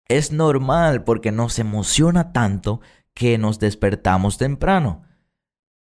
Es 0.09 0.33
normal 0.33 1.05
porque 1.05 1.33
nos 1.33 1.59
emociona 1.59 2.33
tanto 2.33 2.81
que 3.15 3.39
nos 3.39 3.59
despertamos 3.59 4.39
temprano. 4.39 5.03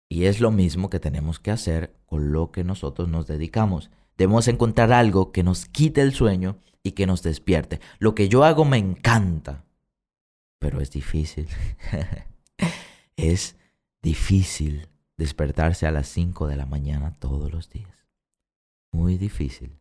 Y 0.09 0.25
es 0.25 0.39
lo 0.39 0.51
mismo 0.51 0.89
que 0.89 0.99
tenemos 0.99 1.39
que 1.39 1.51
hacer 1.51 1.95
con 2.05 2.31
lo 2.31 2.51
que 2.51 2.63
nosotros 2.63 3.09
nos 3.09 3.27
dedicamos. 3.27 3.89
Debemos 4.17 4.47
encontrar 4.47 4.93
algo 4.93 5.31
que 5.31 5.43
nos 5.43 5.65
quite 5.65 6.01
el 6.01 6.13
sueño 6.13 6.57
y 6.81 6.91
que 6.91 7.05
nos 7.05 7.23
despierte. 7.23 7.81
Lo 7.99 8.15
que 8.15 8.29
yo 8.29 8.43
hago 8.43 8.65
me 8.65 8.77
encanta, 8.77 9.65
pero 10.59 10.81
es 10.81 10.91
difícil. 10.91 11.47
es 13.17 13.57
difícil 14.01 14.87
despertarse 15.17 15.85
a 15.85 15.91
las 15.91 16.07
5 16.07 16.47
de 16.47 16.55
la 16.55 16.65
mañana 16.65 17.15
todos 17.19 17.51
los 17.51 17.69
días. 17.69 18.07
Muy 18.91 19.17
difícil. 19.17 19.77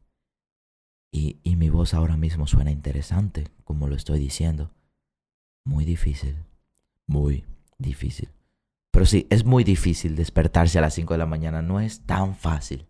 Y, 1.12 1.38
y 1.44 1.56
mi 1.56 1.70
voz 1.70 1.94
ahora 1.94 2.16
mismo 2.16 2.46
suena 2.46 2.70
interesante, 2.70 3.48
como 3.64 3.86
lo 3.86 3.94
estoy 3.94 4.18
diciendo. 4.18 4.72
Muy 5.64 5.84
difícil. 5.84 6.44
Muy 7.06 7.44
difícil. 7.78 8.35
Pero 8.96 9.04
sí, 9.04 9.26
es 9.28 9.44
muy 9.44 9.62
difícil 9.62 10.16
despertarse 10.16 10.78
a 10.78 10.80
las 10.80 10.94
5 10.94 11.12
de 11.12 11.18
la 11.18 11.26
mañana. 11.26 11.60
No 11.60 11.80
es 11.80 12.06
tan 12.06 12.34
fácil. 12.34 12.86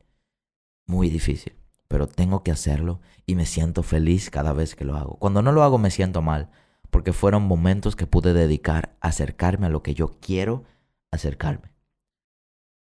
Muy 0.87 1.11
difícil. 1.11 1.55
Pero 1.89 2.07
tengo 2.07 2.45
que 2.45 2.53
hacerlo 2.53 3.01
y 3.27 3.35
me 3.35 3.45
siento 3.45 3.83
feliz 3.83 4.31
cada 4.31 4.53
vez 4.53 4.77
que 4.77 4.85
lo 4.85 4.95
hago. 4.95 5.17
Cuando 5.17 5.43
no 5.43 5.51
lo 5.51 5.65
hago 5.65 5.79
me 5.79 5.91
siento 5.91 6.23
mal, 6.23 6.49
porque 6.91 7.13
fueron 7.13 7.43
momentos 7.49 7.97
que 7.97 8.07
pude 8.07 8.35
dedicar 8.35 8.97
a 9.01 9.09
acercarme 9.09 9.67
a 9.67 9.69
lo 9.69 9.83
que 9.83 9.95
yo 9.95 10.13
quiero 10.21 10.63
acercarme. 11.11 11.73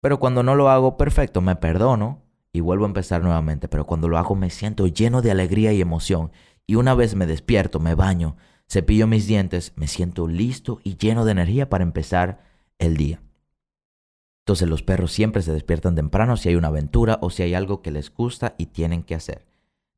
Pero 0.01 0.19
cuando 0.19 0.43
no 0.43 0.55
lo 0.55 0.67
hago, 0.67 0.97
perfecto, 0.97 1.39
me 1.39 1.55
perdono 1.55 2.23
y 2.51 2.59
vuelvo 2.59 2.83
a 2.83 2.89
empezar 2.89 3.23
nuevamente, 3.23 3.69
pero 3.69 3.85
cuando 3.85 4.09
lo 4.09 4.17
hago 4.17 4.35
me 4.35 4.49
siento 4.49 4.85
lleno 4.87 5.21
de 5.21 5.31
alegría 5.31 5.71
y 5.71 5.79
emoción. 5.79 6.33
Y 6.67 6.75
una 6.75 6.93
vez 6.93 7.15
me 7.15 7.25
despierto, 7.25 7.79
me 7.79 7.95
baño, 7.95 8.35
cepillo 8.67 9.07
mis 9.07 9.27
dientes, 9.27 9.71
me 9.77 9.87
siento 9.87 10.27
listo 10.27 10.81
y 10.83 10.97
lleno 10.97 11.23
de 11.23 11.31
energía 11.31 11.69
para 11.69 11.85
empezar 11.85 12.51
el 12.79 12.97
día. 12.97 13.21
Entonces 14.43 14.67
los 14.67 14.83
perros 14.83 15.11
siempre 15.11 15.41
se 15.41 15.53
despiertan 15.53 15.95
temprano 15.95 16.35
si 16.35 16.49
hay 16.49 16.55
una 16.55 16.67
aventura 16.67 17.17
o 17.21 17.29
si 17.29 17.43
hay 17.43 17.53
algo 17.53 17.81
que 17.81 17.91
les 17.91 18.13
gusta 18.13 18.55
y 18.57 18.67
tienen 18.67 19.03
que 19.03 19.15
hacer. 19.15 19.45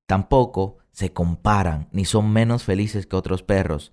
Tampoco 0.05 0.77
se 0.91 1.13
comparan 1.13 1.89
ni 1.91 2.05
son 2.05 2.31
menos 2.31 2.63
felices 2.63 3.07
que 3.07 3.15
otros 3.15 3.41
perros, 3.41 3.91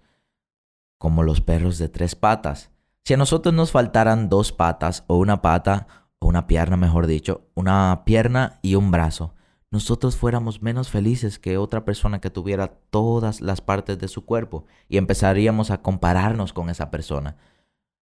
como 0.98 1.22
los 1.22 1.40
perros 1.40 1.78
de 1.78 1.88
tres 1.88 2.14
patas. 2.14 2.70
Si 3.04 3.14
a 3.14 3.16
nosotros 3.16 3.54
nos 3.54 3.72
faltaran 3.72 4.28
dos 4.28 4.52
patas 4.52 5.04
o 5.06 5.16
una 5.16 5.42
pata, 5.42 5.86
una 6.20 6.46
pierna, 6.46 6.76
mejor 6.76 7.06
dicho, 7.06 7.48
una 7.54 8.02
pierna 8.04 8.60
y 8.62 8.74
un 8.74 8.90
brazo, 8.90 9.34
nosotros 9.70 10.16
fuéramos 10.16 10.60
menos 10.60 10.90
felices 10.90 11.38
que 11.38 11.56
otra 11.56 11.84
persona 11.84 12.20
que 12.20 12.28
tuviera 12.28 12.74
todas 12.90 13.40
las 13.40 13.62
partes 13.62 13.98
de 13.98 14.06
su 14.06 14.26
cuerpo 14.26 14.66
y 14.86 14.98
empezaríamos 14.98 15.70
a 15.70 15.80
compararnos 15.80 16.52
con 16.52 16.68
esa 16.68 16.90
persona. 16.90 17.36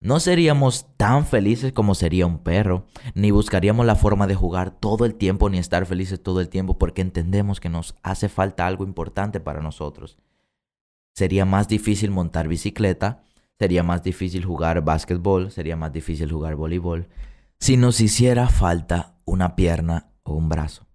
No 0.05 0.19
seríamos 0.19 0.85
tan 0.97 1.25
felices 1.25 1.73
como 1.73 1.95
sería 1.95 2.27
un 2.27 2.37
perro, 2.37 2.85
ni 3.15 3.31
buscaríamos 3.31 3.87
la 3.87 3.95
forma 3.95 4.27
de 4.27 4.35
jugar 4.35 4.69
todo 4.69 5.03
el 5.03 5.15
tiempo 5.15 5.49
ni 5.49 5.57
estar 5.57 5.87
felices 5.87 6.21
todo 6.21 6.41
el 6.41 6.49
tiempo 6.49 6.77
porque 6.77 7.01
entendemos 7.01 7.59
que 7.59 7.69
nos 7.69 7.95
hace 8.03 8.29
falta 8.29 8.67
algo 8.67 8.83
importante 8.83 9.39
para 9.39 9.63
nosotros. 9.63 10.19
Sería 11.15 11.43
más 11.45 11.67
difícil 11.67 12.11
montar 12.11 12.47
bicicleta, 12.47 13.23
sería 13.57 13.81
más 13.81 14.03
difícil 14.03 14.45
jugar 14.45 14.83
básquetbol, 14.83 15.49
sería 15.49 15.75
más 15.75 15.91
difícil 15.91 16.31
jugar 16.31 16.55
voleibol, 16.55 17.07
si 17.59 17.75
nos 17.75 17.99
hiciera 17.99 18.47
falta 18.47 19.15
una 19.25 19.55
pierna 19.55 20.11
o 20.21 20.33
un 20.35 20.49
brazo. 20.49 20.85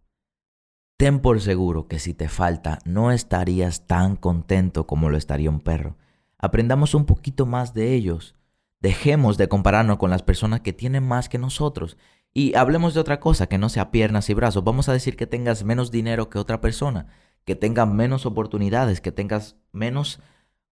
Ten 0.97 1.19
por 1.19 1.41
seguro 1.41 1.89
que 1.89 1.99
si 1.99 2.15
te 2.15 2.29
falta 2.29 2.79
no 2.85 3.11
estarías 3.11 3.89
tan 3.89 4.15
contento 4.15 4.87
como 4.87 5.11
lo 5.11 5.17
estaría 5.17 5.51
un 5.51 5.59
perro. 5.59 5.97
Aprendamos 6.39 6.95
un 6.95 7.07
poquito 7.07 7.45
más 7.45 7.75
de 7.75 7.93
ellos. 7.93 8.37
Dejemos 8.81 9.37
de 9.37 9.49
compararnos 9.49 9.99
con 9.99 10.11
las 10.11 10.23
personas 10.23 10.61
que 10.61 10.73
tienen 10.73 11.07
más 11.07 11.29
que 11.29 11.39
nosotros. 11.39 11.97
Y 12.33 12.55
hablemos 12.55 12.95
de 12.95 13.01
otra 13.01 13.21
cosa 13.21 13.47
que 13.47 13.59
no 13.59 13.69
sea 13.69 13.91
piernas 13.91 14.31
y 14.31 14.35
brazos. 14.35 14.65
Vamos 14.65 14.89
a 14.89 14.93
decir 14.93 15.17
que 15.17 15.27
tengas 15.27 15.65
menos 15.65 15.91
dinero 15.91 16.31
que 16.31 16.39
otra 16.39 16.61
persona, 16.61 17.09
que 17.45 17.57
tengas 17.57 17.89
menos 17.89 18.25
oportunidades, 18.25 19.01
que 19.01 19.13
tengas 19.13 19.57
menos 19.73 20.21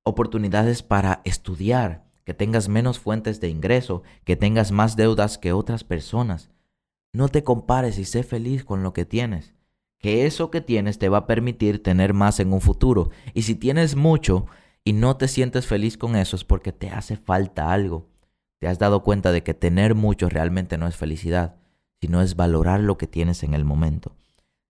oportunidades 0.05 0.83
para 0.83 1.21
estudiar, 1.25 2.05
que 2.25 2.33
tengas 2.33 2.68
menos 2.68 2.99
fuentes 2.99 3.40
de 3.40 3.49
ingreso, 3.49 4.03
que 4.25 4.37
tengas 4.37 4.73
más 4.73 4.97
deudas 4.97 5.37
que 5.37 5.53
otras 5.53 5.85
personas. 5.85 6.51
No 7.12 7.29
te 7.29 7.42
compares 7.42 7.99
y 7.99 8.05
sé 8.05 8.23
feliz 8.23 8.64
con 8.64 8.83
lo 8.83 8.92
que 8.92 9.05
tienes, 9.05 9.55
que 9.99 10.27
eso 10.27 10.51
que 10.51 10.61
tienes 10.61 10.99
te 10.99 11.09
va 11.09 11.18
a 11.18 11.27
permitir 11.27 11.83
tener 11.83 12.14
más 12.14 12.40
en 12.40 12.53
un 12.53 12.61
futuro. 12.61 13.11
Y 13.35 13.42
si 13.42 13.55
tienes 13.55 13.97
mucho 13.97 14.47
y 14.88 14.94
no 14.94 15.16
te 15.16 15.29
sientes 15.29 15.66
feliz 15.66 15.98
con 15.98 16.16
eso 16.16 16.35
es 16.35 16.44
porque 16.44 16.72
te 16.72 16.88
hace 16.88 17.16
falta 17.16 17.72
algo. 17.72 18.09
Te 18.59 18.68
has 18.68 18.79
dado 18.79 19.03
cuenta 19.03 19.33
de 19.33 19.42
que 19.42 19.53
tener 19.53 19.94
mucho 19.94 20.29
realmente 20.29 20.79
no 20.79 20.87
es 20.87 20.96
felicidad, 20.96 21.57
sino 22.01 22.22
es 22.22 22.37
valorar 22.37 22.81
lo 22.81 22.96
que 22.96 23.07
tienes 23.07 23.42
en 23.42 23.53
el 23.53 23.64
momento. 23.64 24.16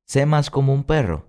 Sé 0.07 0.27
más 0.27 0.51
como 0.51 0.75
un 0.75 0.83
perro. 0.83 1.27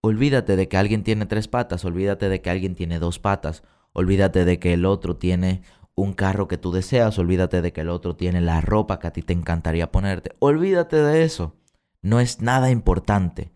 Olvídate 0.00 0.56
de 0.56 0.68
que 0.68 0.78
alguien 0.78 1.04
tiene 1.04 1.26
tres 1.26 1.48
patas, 1.48 1.84
olvídate 1.84 2.30
de 2.30 2.40
que 2.40 2.48
alguien 2.48 2.74
tiene 2.74 2.98
dos 2.98 3.18
patas, 3.18 3.62
Olvídate 3.92 4.44
de 4.44 4.58
que 4.58 4.72
el 4.72 4.84
otro 4.84 5.16
tiene 5.16 5.62
un 5.94 6.12
carro 6.12 6.48
que 6.48 6.58
tú 6.58 6.70
deseas, 6.70 7.18
olvídate 7.18 7.60
de 7.60 7.72
que 7.72 7.80
el 7.80 7.88
otro 7.88 8.14
tiene 8.14 8.40
la 8.40 8.60
ropa 8.60 8.98
que 8.98 9.08
a 9.08 9.12
ti 9.12 9.22
te 9.22 9.32
encantaría 9.32 9.90
ponerte. 9.90 10.36
Olvídate 10.38 10.96
de 10.96 11.24
eso. 11.24 11.56
No 12.00 12.20
es 12.20 12.40
nada 12.40 12.70
importante. 12.70 13.50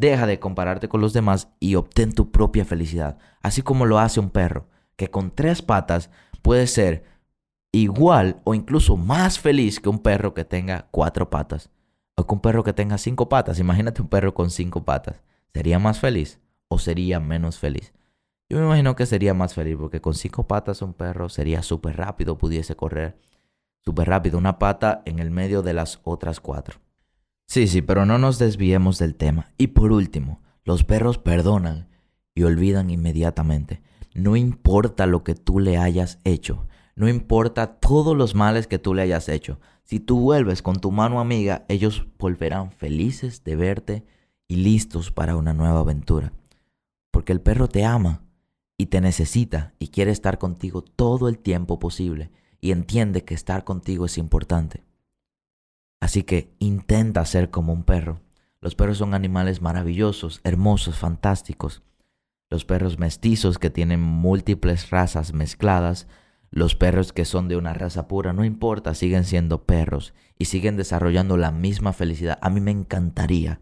Deja 0.00 0.26
de 0.26 0.40
compararte 0.40 0.88
con 0.88 1.02
los 1.02 1.12
demás 1.12 1.50
y 1.60 1.74
obtén 1.74 2.14
tu 2.14 2.30
propia 2.30 2.64
felicidad, 2.64 3.18
así 3.42 3.60
como 3.60 3.84
lo 3.84 3.98
hace 3.98 4.18
un 4.18 4.30
perro, 4.30 4.66
que 4.96 5.10
con 5.10 5.30
tres 5.30 5.60
patas 5.60 6.08
puede 6.40 6.66
ser 6.68 7.04
igual 7.70 8.40
o 8.44 8.54
incluso 8.54 8.96
más 8.96 9.38
feliz 9.38 9.78
que 9.78 9.90
un 9.90 9.98
perro 9.98 10.32
que 10.32 10.46
tenga 10.46 10.88
cuatro 10.90 11.28
patas. 11.28 11.68
O 12.16 12.26
que 12.26 12.32
un 12.32 12.40
perro 12.40 12.64
que 12.64 12.72
tenga 12.72 12.96
cinco 12.96 13.28
patas. 13.28 13.58
Imagínate 13.58 14.00
un 14.00 14.08
perro 14.08 14.32
con 14.32 14.48
cinco 14.48 14.86
patas. 14.86 15.16
¿Sería 15.52 15.78
más 15.78 16.00
feliz 16.00 16.40
o 16.68 16.78
sería 16.78 17.20
menos 17.20 17.58
feliz? 17.58 17.92
Yo 18.48 18.58
me 18.58 18.64
imagino 18.64 18.96
que 18.96 19.04
sería 19.04 19.34
más 19.34 19.52
feliz 19.52 19.76
porque 19.78 20.00
con 20.00 20.14
cinco 20.14 20.48
patas 20.48 20.80
un 20.80 20.94
perro 20.94 21.28
sería 21.28 21.62
súper 21.62 21.98
rápido, 21.98 22.38
pudiese 22.38 22.74
correr 22.74 23.18
súper 23.84 24.08
rápido, 24.08 24.38
una 24.38 24.58
pata 24.58 25.02
en 25.04 25.18
el 25.18 25.30
medio 25.30 25.60
de 25.60 25.74
las 25.74 26.00
otras 26.04 26.40
cuatro. 26.40 26.80
Sí, 27.50 27.66
sí, 27.66 27.82
pero 27.82 28.06
no 28.06 28.16
nos 28.16 28.38
desviemos 28.38 29.00
del 29.00 29.16
tema. 29.16 29.50
Y 29.58 29.66
por 29.66 29.90
último, 29.90 30.40
los 30.62 30.84
perros 30.84 31.18
perdonan 31.18 31.88
y 32.32 32.44
olvidan 32.44 32.90
inmediatamente. 32.90 33.82
No 34.14 34.36
importa 34.36 35.06
lo 35.06 35.24
que 35.24 35.34
tú 35.34 35.58
le 35.58 35.76
hayas 35.76 36.20
hecho, 36.22 36.68
no 36.94 37.08
importa 37.08 37.80
todos 37.80 38.16
los 38.16 38.36
males 38.36 38.68
que 38.68 38.78
tú 38.78 38.94
le 38.94 39.02
hayas 39.02 39.28
hecho. 39.28 39.58
Si 39.82 39.98
tú 39.98 40.20
vuelves 40.20 40.62
con 40.62 40.76
tu 40.76 40.92
mano 40.92 41.18
amiga, 41.18 41.64
ellos 41.66 42.06
volverán 42.20 42.70
felices 42.70 43.42
de 43.42 43.56
verte 43.56 44.04
y 44.46 44.54
listos 44.54 45.10
para 45.10 45.34
una 45.34 45.52
nueva 45.52 45.80
aventura. 45.80 46.32
Porque 47.10 47.32
el 47.32 47.40
perro 47.40 47.66
te 47.66 47.84
ama 47.84 48.22
y 48.78 48.86
te 48.86 49.00
necesita 49.00 49.74
y 49.80 49.88
quiere 49.88 50.12
estar 50.12 50.38
contigo 50.38 50.82
todo 50.82 51.28
el 51.28 51.40
tiempo 51.40 51.80
posible 51.80 52.30
y 52.60 52.70
entiende 52.70 53.24
que 53.24 53.34
estar 53.34 53.64
contigo 53.64 54.06
es 54.06 54.18
importante. 54.18 54.84
Así 56.00 56.22
que 56.22 56.54
intenta 56.58 57.24
ser 57.26 57.50
como 57.50 57.72
un 57.72 57.84
perro. 57.84 58.20
Los 58.60 58.74
perros 58.74 58.98
son 58.98 59.14
animales 59.14 59.62
maravillosos, 59.62 60.40
hermosos, 60.44 60.98
fantásticos. 60.98 61.82
Los 62.48 62.64
perros 62.64 62.98
mestizos 62.98 63.58
que 63.58 63.70
tienen 63.70 64.00
múltiples 64.00 64.90
razas 64.90 65.32
mezcladas, 65.32 66.08
los 66.50 66.74
perros 66.74 67.12
que 67.12 67.24
son 67.24 67.48
de 67.48 67.56
una 67.56 67.74
raza 67.74 68.08
pura, 68.08 68.32
no 68.32 68.44
importa, 68.44 68.94
siguen 68.94 69.24
siendo 69.24 69.64
perros 69.64 70.14
y 70.36 70.46
siguen 70.46 70.76
desarrollando 70.76 71.36
la 71.36 71.52
misma 71.52 71.92
felicidad. 71.92 72.38
A 72.42 72.50
mí 72.50 72.60
me 72.60 72.72
encantaría, 72.72 73.60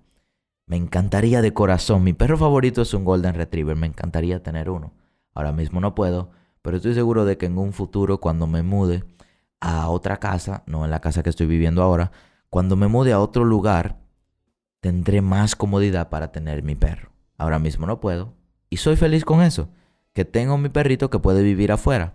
me 0.67 0.77
encantaría 0.77 1.43
de 1.43 1.53
corazón. 1.53 2.03
Mi 2.03 2.15
perro 2.15 2.39
favorito 2.39 2.81
es 2.81 2.95
un 2.95 3.05
Golden 3.05 3.35
Retriever, 3.35 3.77
me 3.77 3.87
encantaría 3.87 4.43
tener 4.43 4.71
uno. 4.71 4.95
Ahora 5.35 5.53
mismo 5.53 5.81
no 5.81 5.95
puedo, 5.95 6.31
pero 6.63 6.79
estoy 6.79 6.95
seguro 6.95 7.25
de 7.25 7.37
que 7.37 7.47
en 7.47 7.59
un 7.59 7.73
futuro, 7.73 8.21
cuando 8.21 8.47
me 8.47 8.63
mude 8.63 9.05
a 9.61 9.89
otra 9.91 10.19
casa, 10.19 10.63
no 10.67 10.85
en 10.85 10.91
la 10.91 11.01
casa 11.01 11.23
que 11.23 11.31
estoy 11.31 11.47
viviendo 11.47 11.83
ahora, 11.83 12.11
cuando 12.51 12.77
me 12.77 12.89
mude 12.89 13.13
a 13.13 13.21
otro 13.21 13.45
lugar, 13.45 14.01
tendré 14.81 15.21
más 15.21 15.55
comodidad 15.57 16.09
para 16.09 16.33
tener 16.33 16.63
mi 16.63 16.75
perro. 16.75 17.11
Ahora 17.37 17.59
mismo 17.59 17.87
no 17.87 18.01
puedo. 18.01 18.35
Y 18.71 18.79
soy 18.79 18.97
feliz 18.97 19.25
con 19.25 19.43
eso, 19.43 19.69
que 20.13 20.25
tengo 20.25 20.59
mi 20.59 20.69
perrito 20.69 21.11
que 21.11 21.19
puede 21.19 21.43
vivir 21.43 21.73
afuera. 21.73 22.15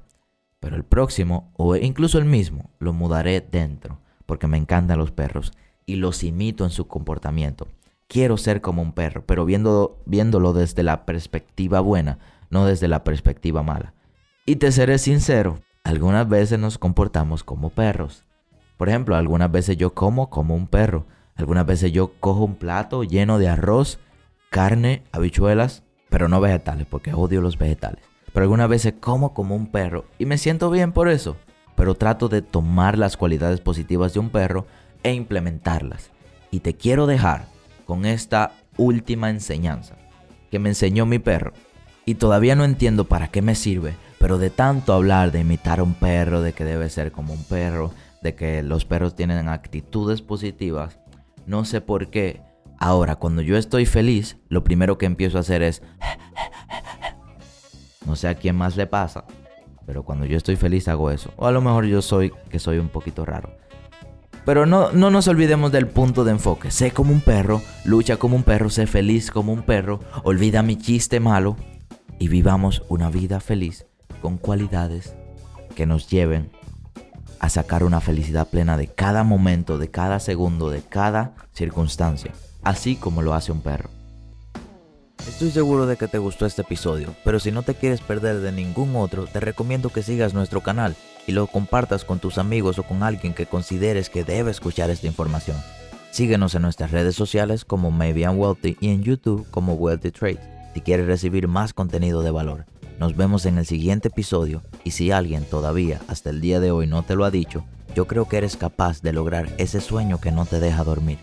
Pero 0.59 0.75
el 0.75 0.83
próximo, 0.83 1.51
o 1.57 1.75
incluso 1.75 2.17
el 2.17 2.25
mismo, 2.25 2.71
lo 2.79 2.93
mudaré 2.93 3.41
dentro, 3.41 3.99
porque 4.25 4.47
me 4.47 4.57
encantan 4.57 4.99
los 4.99 5.11
perros 5.11 5.51
y 5.85 5.97
los 5.97 6.23
imito 6.23 6.63
en 6.63 6.69
su 6.69 6.87
comportamiento. 6.87 7.67
Quiero 8.07 8.37
ser 8.37 8.61
como 8.61 8.81
un 8.81 8.93
perro, 8.93 9.25
pero 9.25 9.45
viéndolo 9.45 10.53
desde 10.53 10.83
la 10.83 11.05
perspectiva 11.05 11.79
buena, 11.79 12.19
no 12.49 12.65
desde 12.65 12.87
la 12.87 13.03
perspectiva 13.03 13.63
mala. 13.63 13.93
Y 14.45 14.57
te 14.57 14.71
seré 14.71 14.97
sincero, 14.99 15.59
algunas 15.83 16.27
veces 16.29 16.59
nos 16.59 16.77
comportamos 16.77 17.43
como 17.43 17.69
perros. 17.69 18.25
Por 18.83 18.89
ejemplo, 18.89 19.15
algunas 19.15 19.49
veces 19.49 19.77
yo 19.77 19.93
como 19.93 20.29
como 20.29 20.55
un 20.55 20.67
perro. 20.67 21.05
Algunas 21.37 21.65
veces 21.65 21.93
yo 21.93 22.15
cojo 22.19 22.43
un 22.43 22.55
plato 22.55 23.05
lleno 23.05 23.39
de 23.39 23.47
arroz, 23.47 23.97
carne, 24.49 25.03
habichuelas, 25.13 25.83
pero 26.09 26.27
no 26.27 26.41
vegetales, 26.41 26.85
porque 26.85 27.13
odio 27.13 27.39
los 27.39 27.57
vegetales. 27.57 28.03
Pero 28.33 28.43
algunas 28.43 28.67
veces 28.67 28.95
como 28.99 29.33
como 29.33 29.55
un 29.55 29.67
perro 29.67 30.03
y 30.19 30.25
me 30.25 30.37
siento 30.37 30.69
bien 30.69 30.91
por 30.91 31.07
eso. 31.07 31.37
Pero 31.77 31.95
trato 31.95 32.27
de 32.27 32.41
tomar 32.41 32.97
las 32.97 33.15
cualidades 33.15 33.61
positivas 33.61 34.13
de 34.13 34.19
un 34.19 34.29
perro 34.29 34.65
e 35.01 35.13
implementarlas. 35.13 36.11
Y 36.51 36.59
te 36.59 36.73
quiero 36.73 37.07
dejar 37.07 37.45
con 37.85 38.05
esta 38.05 38.51
última 38.75 39.29
enseñanza 39.29 39.95
que 40.51 40.59
me 40.59 40.67
enseñó 40.67 41.05
mi 41.05 41.19
perro 41.19 41.53
y 42.05 42.15
todavía 42.15 42.57
no 42.57 42.65
entiendo 42.65 43.05
para 43.05 43.29
qué 43.29 43.41
me 43.41 43.55
sirve, 43.55 43.95
pero 44.19 44.39
de 44.39 44.49
tanto 44.49 44.91
hablar 44.91 45.31
de 45.31 45.39
imitar 45.39 45.79
a 45.79 45.83
un 45.83 45.93
perro, 45.93 46.41
de 46.41 46.51
que 46.51 46.65
debe 46.65 46.89
ser 46.89 47.13
como 47.13 47.33
un 47.33 47.45
perro, 47.45 47.93
de 48.23 48.35
que 48.35 48.63
los 48.63 48.85
perros 48.85 49.15
tienen 49.15 49.49
actitudes 49.49 50.21
positivas, 50.21 50.99
no 51.45 51.65
sé 51.65 51.81
por 51.81 52.09
qué. 52.09 52.41
Ahora, 52.79 53.17
cuando 53.17 53.41
yo 53.41 53.57
estoy 53.57 53.85
feliz, 53.85 54.37
lo 54.49 54.63
primero 54.63 54.97
que 54.97 55.05
empiezo 55.05 55.37
a 55.37 55.41
hacer 55.41 55.61
es... 55.61 55.83
No 58.05 58.17
sé 58.17 58.27
a 58.27 58.35
quién 58.35 58.57
más 58.57 58.75
le 58.75 58.85
pasa, 58.85 59.23
pero 59.85 60.03
cuando 60.03 60.25
yo 60.25 60.35
estoy 60.35 60.57
feliz 60.57 60.89
hago 60.89 61.09
eso. 61.09 61.31
O 61.37 61.47
a 61.47 61.53
lo 61.53 61.61
mejor 61.61 61.85
yo 61.85 62.01
soy 62.01 62.33
que 62.49 62.59
soy 62.59 62.77
un 62.77 62.89
poquito 62.89 63.23
raro. 63.23 63.55
Pero 64.43 64.65
no, 64.65 64.91
no 64.91 65.09
nos 65.09 65.29
olvidemos 65.29 65.71
del 65.71 65.87
punto 65.87 66.25
de 66.25 66.31
enfoque. 66.31 66.69
Sé 66.69 66.91
como 66.91 67.13
un 67.13 67.21
perro, 67.21 67.61
lucha 67.85 68.17
como 68.17 68.35
un 68.35 68.43
perro, 68.43 68.69
sé 68.69 68.87
feliz 68.87 69.31
como 69.31 69.53
un 69.53 69.61
perro, 69.61 70.01
olvida 70.23 70.63
mi 70.63 70.75
chiste 70.75 71.21
malo 71.21 71.55
y 72.19 72.27
vivamos 72.27 72.83
una 72.89 73.09
vida 73.09 73.39
feliz 73.39 73.87
con 74.21 74.37
cualidades 74.37 75.15
que 75.73 75.85
nos 75.85 76.09
lleven 76.09 76.51
a 77.39 77.49
sacar 77.49 77.83
una 77.83 78.01
felicidad 78.01 78.47
plena 78.47 78.77
de 78.77 78.87
cada 78.87 79.23
momento, 79.23 79.77
de 79.77 79.89
cada 79.89 80.19
segundo, 80.19 80.69
de 80.69 80.81
cada 80.81 81.33
circunstancia, 81.53 82.31
así 82.63 82.95
como 82.95 83.21
lo 83.21 83.33
hace 83.33 83.51
un 83.51 83.61
perro. 83.61 83.89
Estoy 85.27 85.51
seguro 85.51 85.85
de 85.85 85.95
que 85.95 86.07
te 86.07 86.17
gustó 86.17 86.45
este 86.45 86.63
episodio, 86.63 87.15
pero 87.23 87.39
si 87.39 87.51
no 87.51 87.63
te 87.63 87.75
quieres 87.75 88.01
perder 88.01 88.39
de 88.41 88.51
ningún 88.51 88.95
otro, 88.95 89.25
te 89.25 89.39
recomiendo 89.39 89.89
que 89.89 90.03
sigas 90.03 90.33
nuestro 90.33 90.61
canal 90.61 90.95
y 91.27 91.31
lo 91.31 91.47
compartas 91.47 92.03
con 92.03 92.19
tus 92.19 92.37
amigos 92.37 92.77
o 92.79 92.83
con 92.83 93.03
alguien 93.03 93.33
que 93.33 93.45
consideres 93.45 94.09
que 94.09 94.23
debe 94.23 94.51
escuchar 94.51 94.89
esta 94.89 95.07
información. 95.07 95.57
Síguenos 96.11 96.55
en 96.55 96.61
nuestras 96.63 96.91
redes 96.91 97.15
sociales 97.15 97.63
como 97.63 97.89
Maybe 97.89 98.21
I'm 98.21 98.37
Wealthy 98.37 98.77
y 98.81 98.89
en 98.89 99.03
YouTube 99.03 99.47
como 99.49 99.73
Wealthy 99.75 100.11
Trades 100.11 100.53
si 100.73 100.81
quieres 100.81 101.05
recibir 101.05 101.47
más 101.47 101.73
contenido 101.73 102.21
de 102.23 102.31
valor. 102.31 102.65
Nos 103.03 103.17
vemos 103.17 103.45
en 103.45 103.57
el 103.57 103.65
siguiente 103.65 104.07
episodio 104.07 104.61
y 104.85 104.91
si 104.91 105.11
alguien 105.11 105.43
todavía 105.43 105.99
hasta 106.07 106.29
el 106.29 106.39
día 106.39 106.61
de 106.61 106.71
hoy 106.71 106.87
no 106.87 107.03
te 107.03 107.17
lo 107.17 107.25
ha 107.25 107.31
dicho, 107.31 107.65
yo 107.93 108.07
creo 108.07 108.29
que 108.29 108.37
eres 108.37 108.55
capaz 108.55 109.01
de 109.01 109.11
lograr 109.11 109.49
ese 109.57 109.81
sueño 109.81 110.21
que 110.21 110.31
no 110.31 110.45
te 110.45 110.61
deja 110.61 110.85
dormir. 110.85 111.19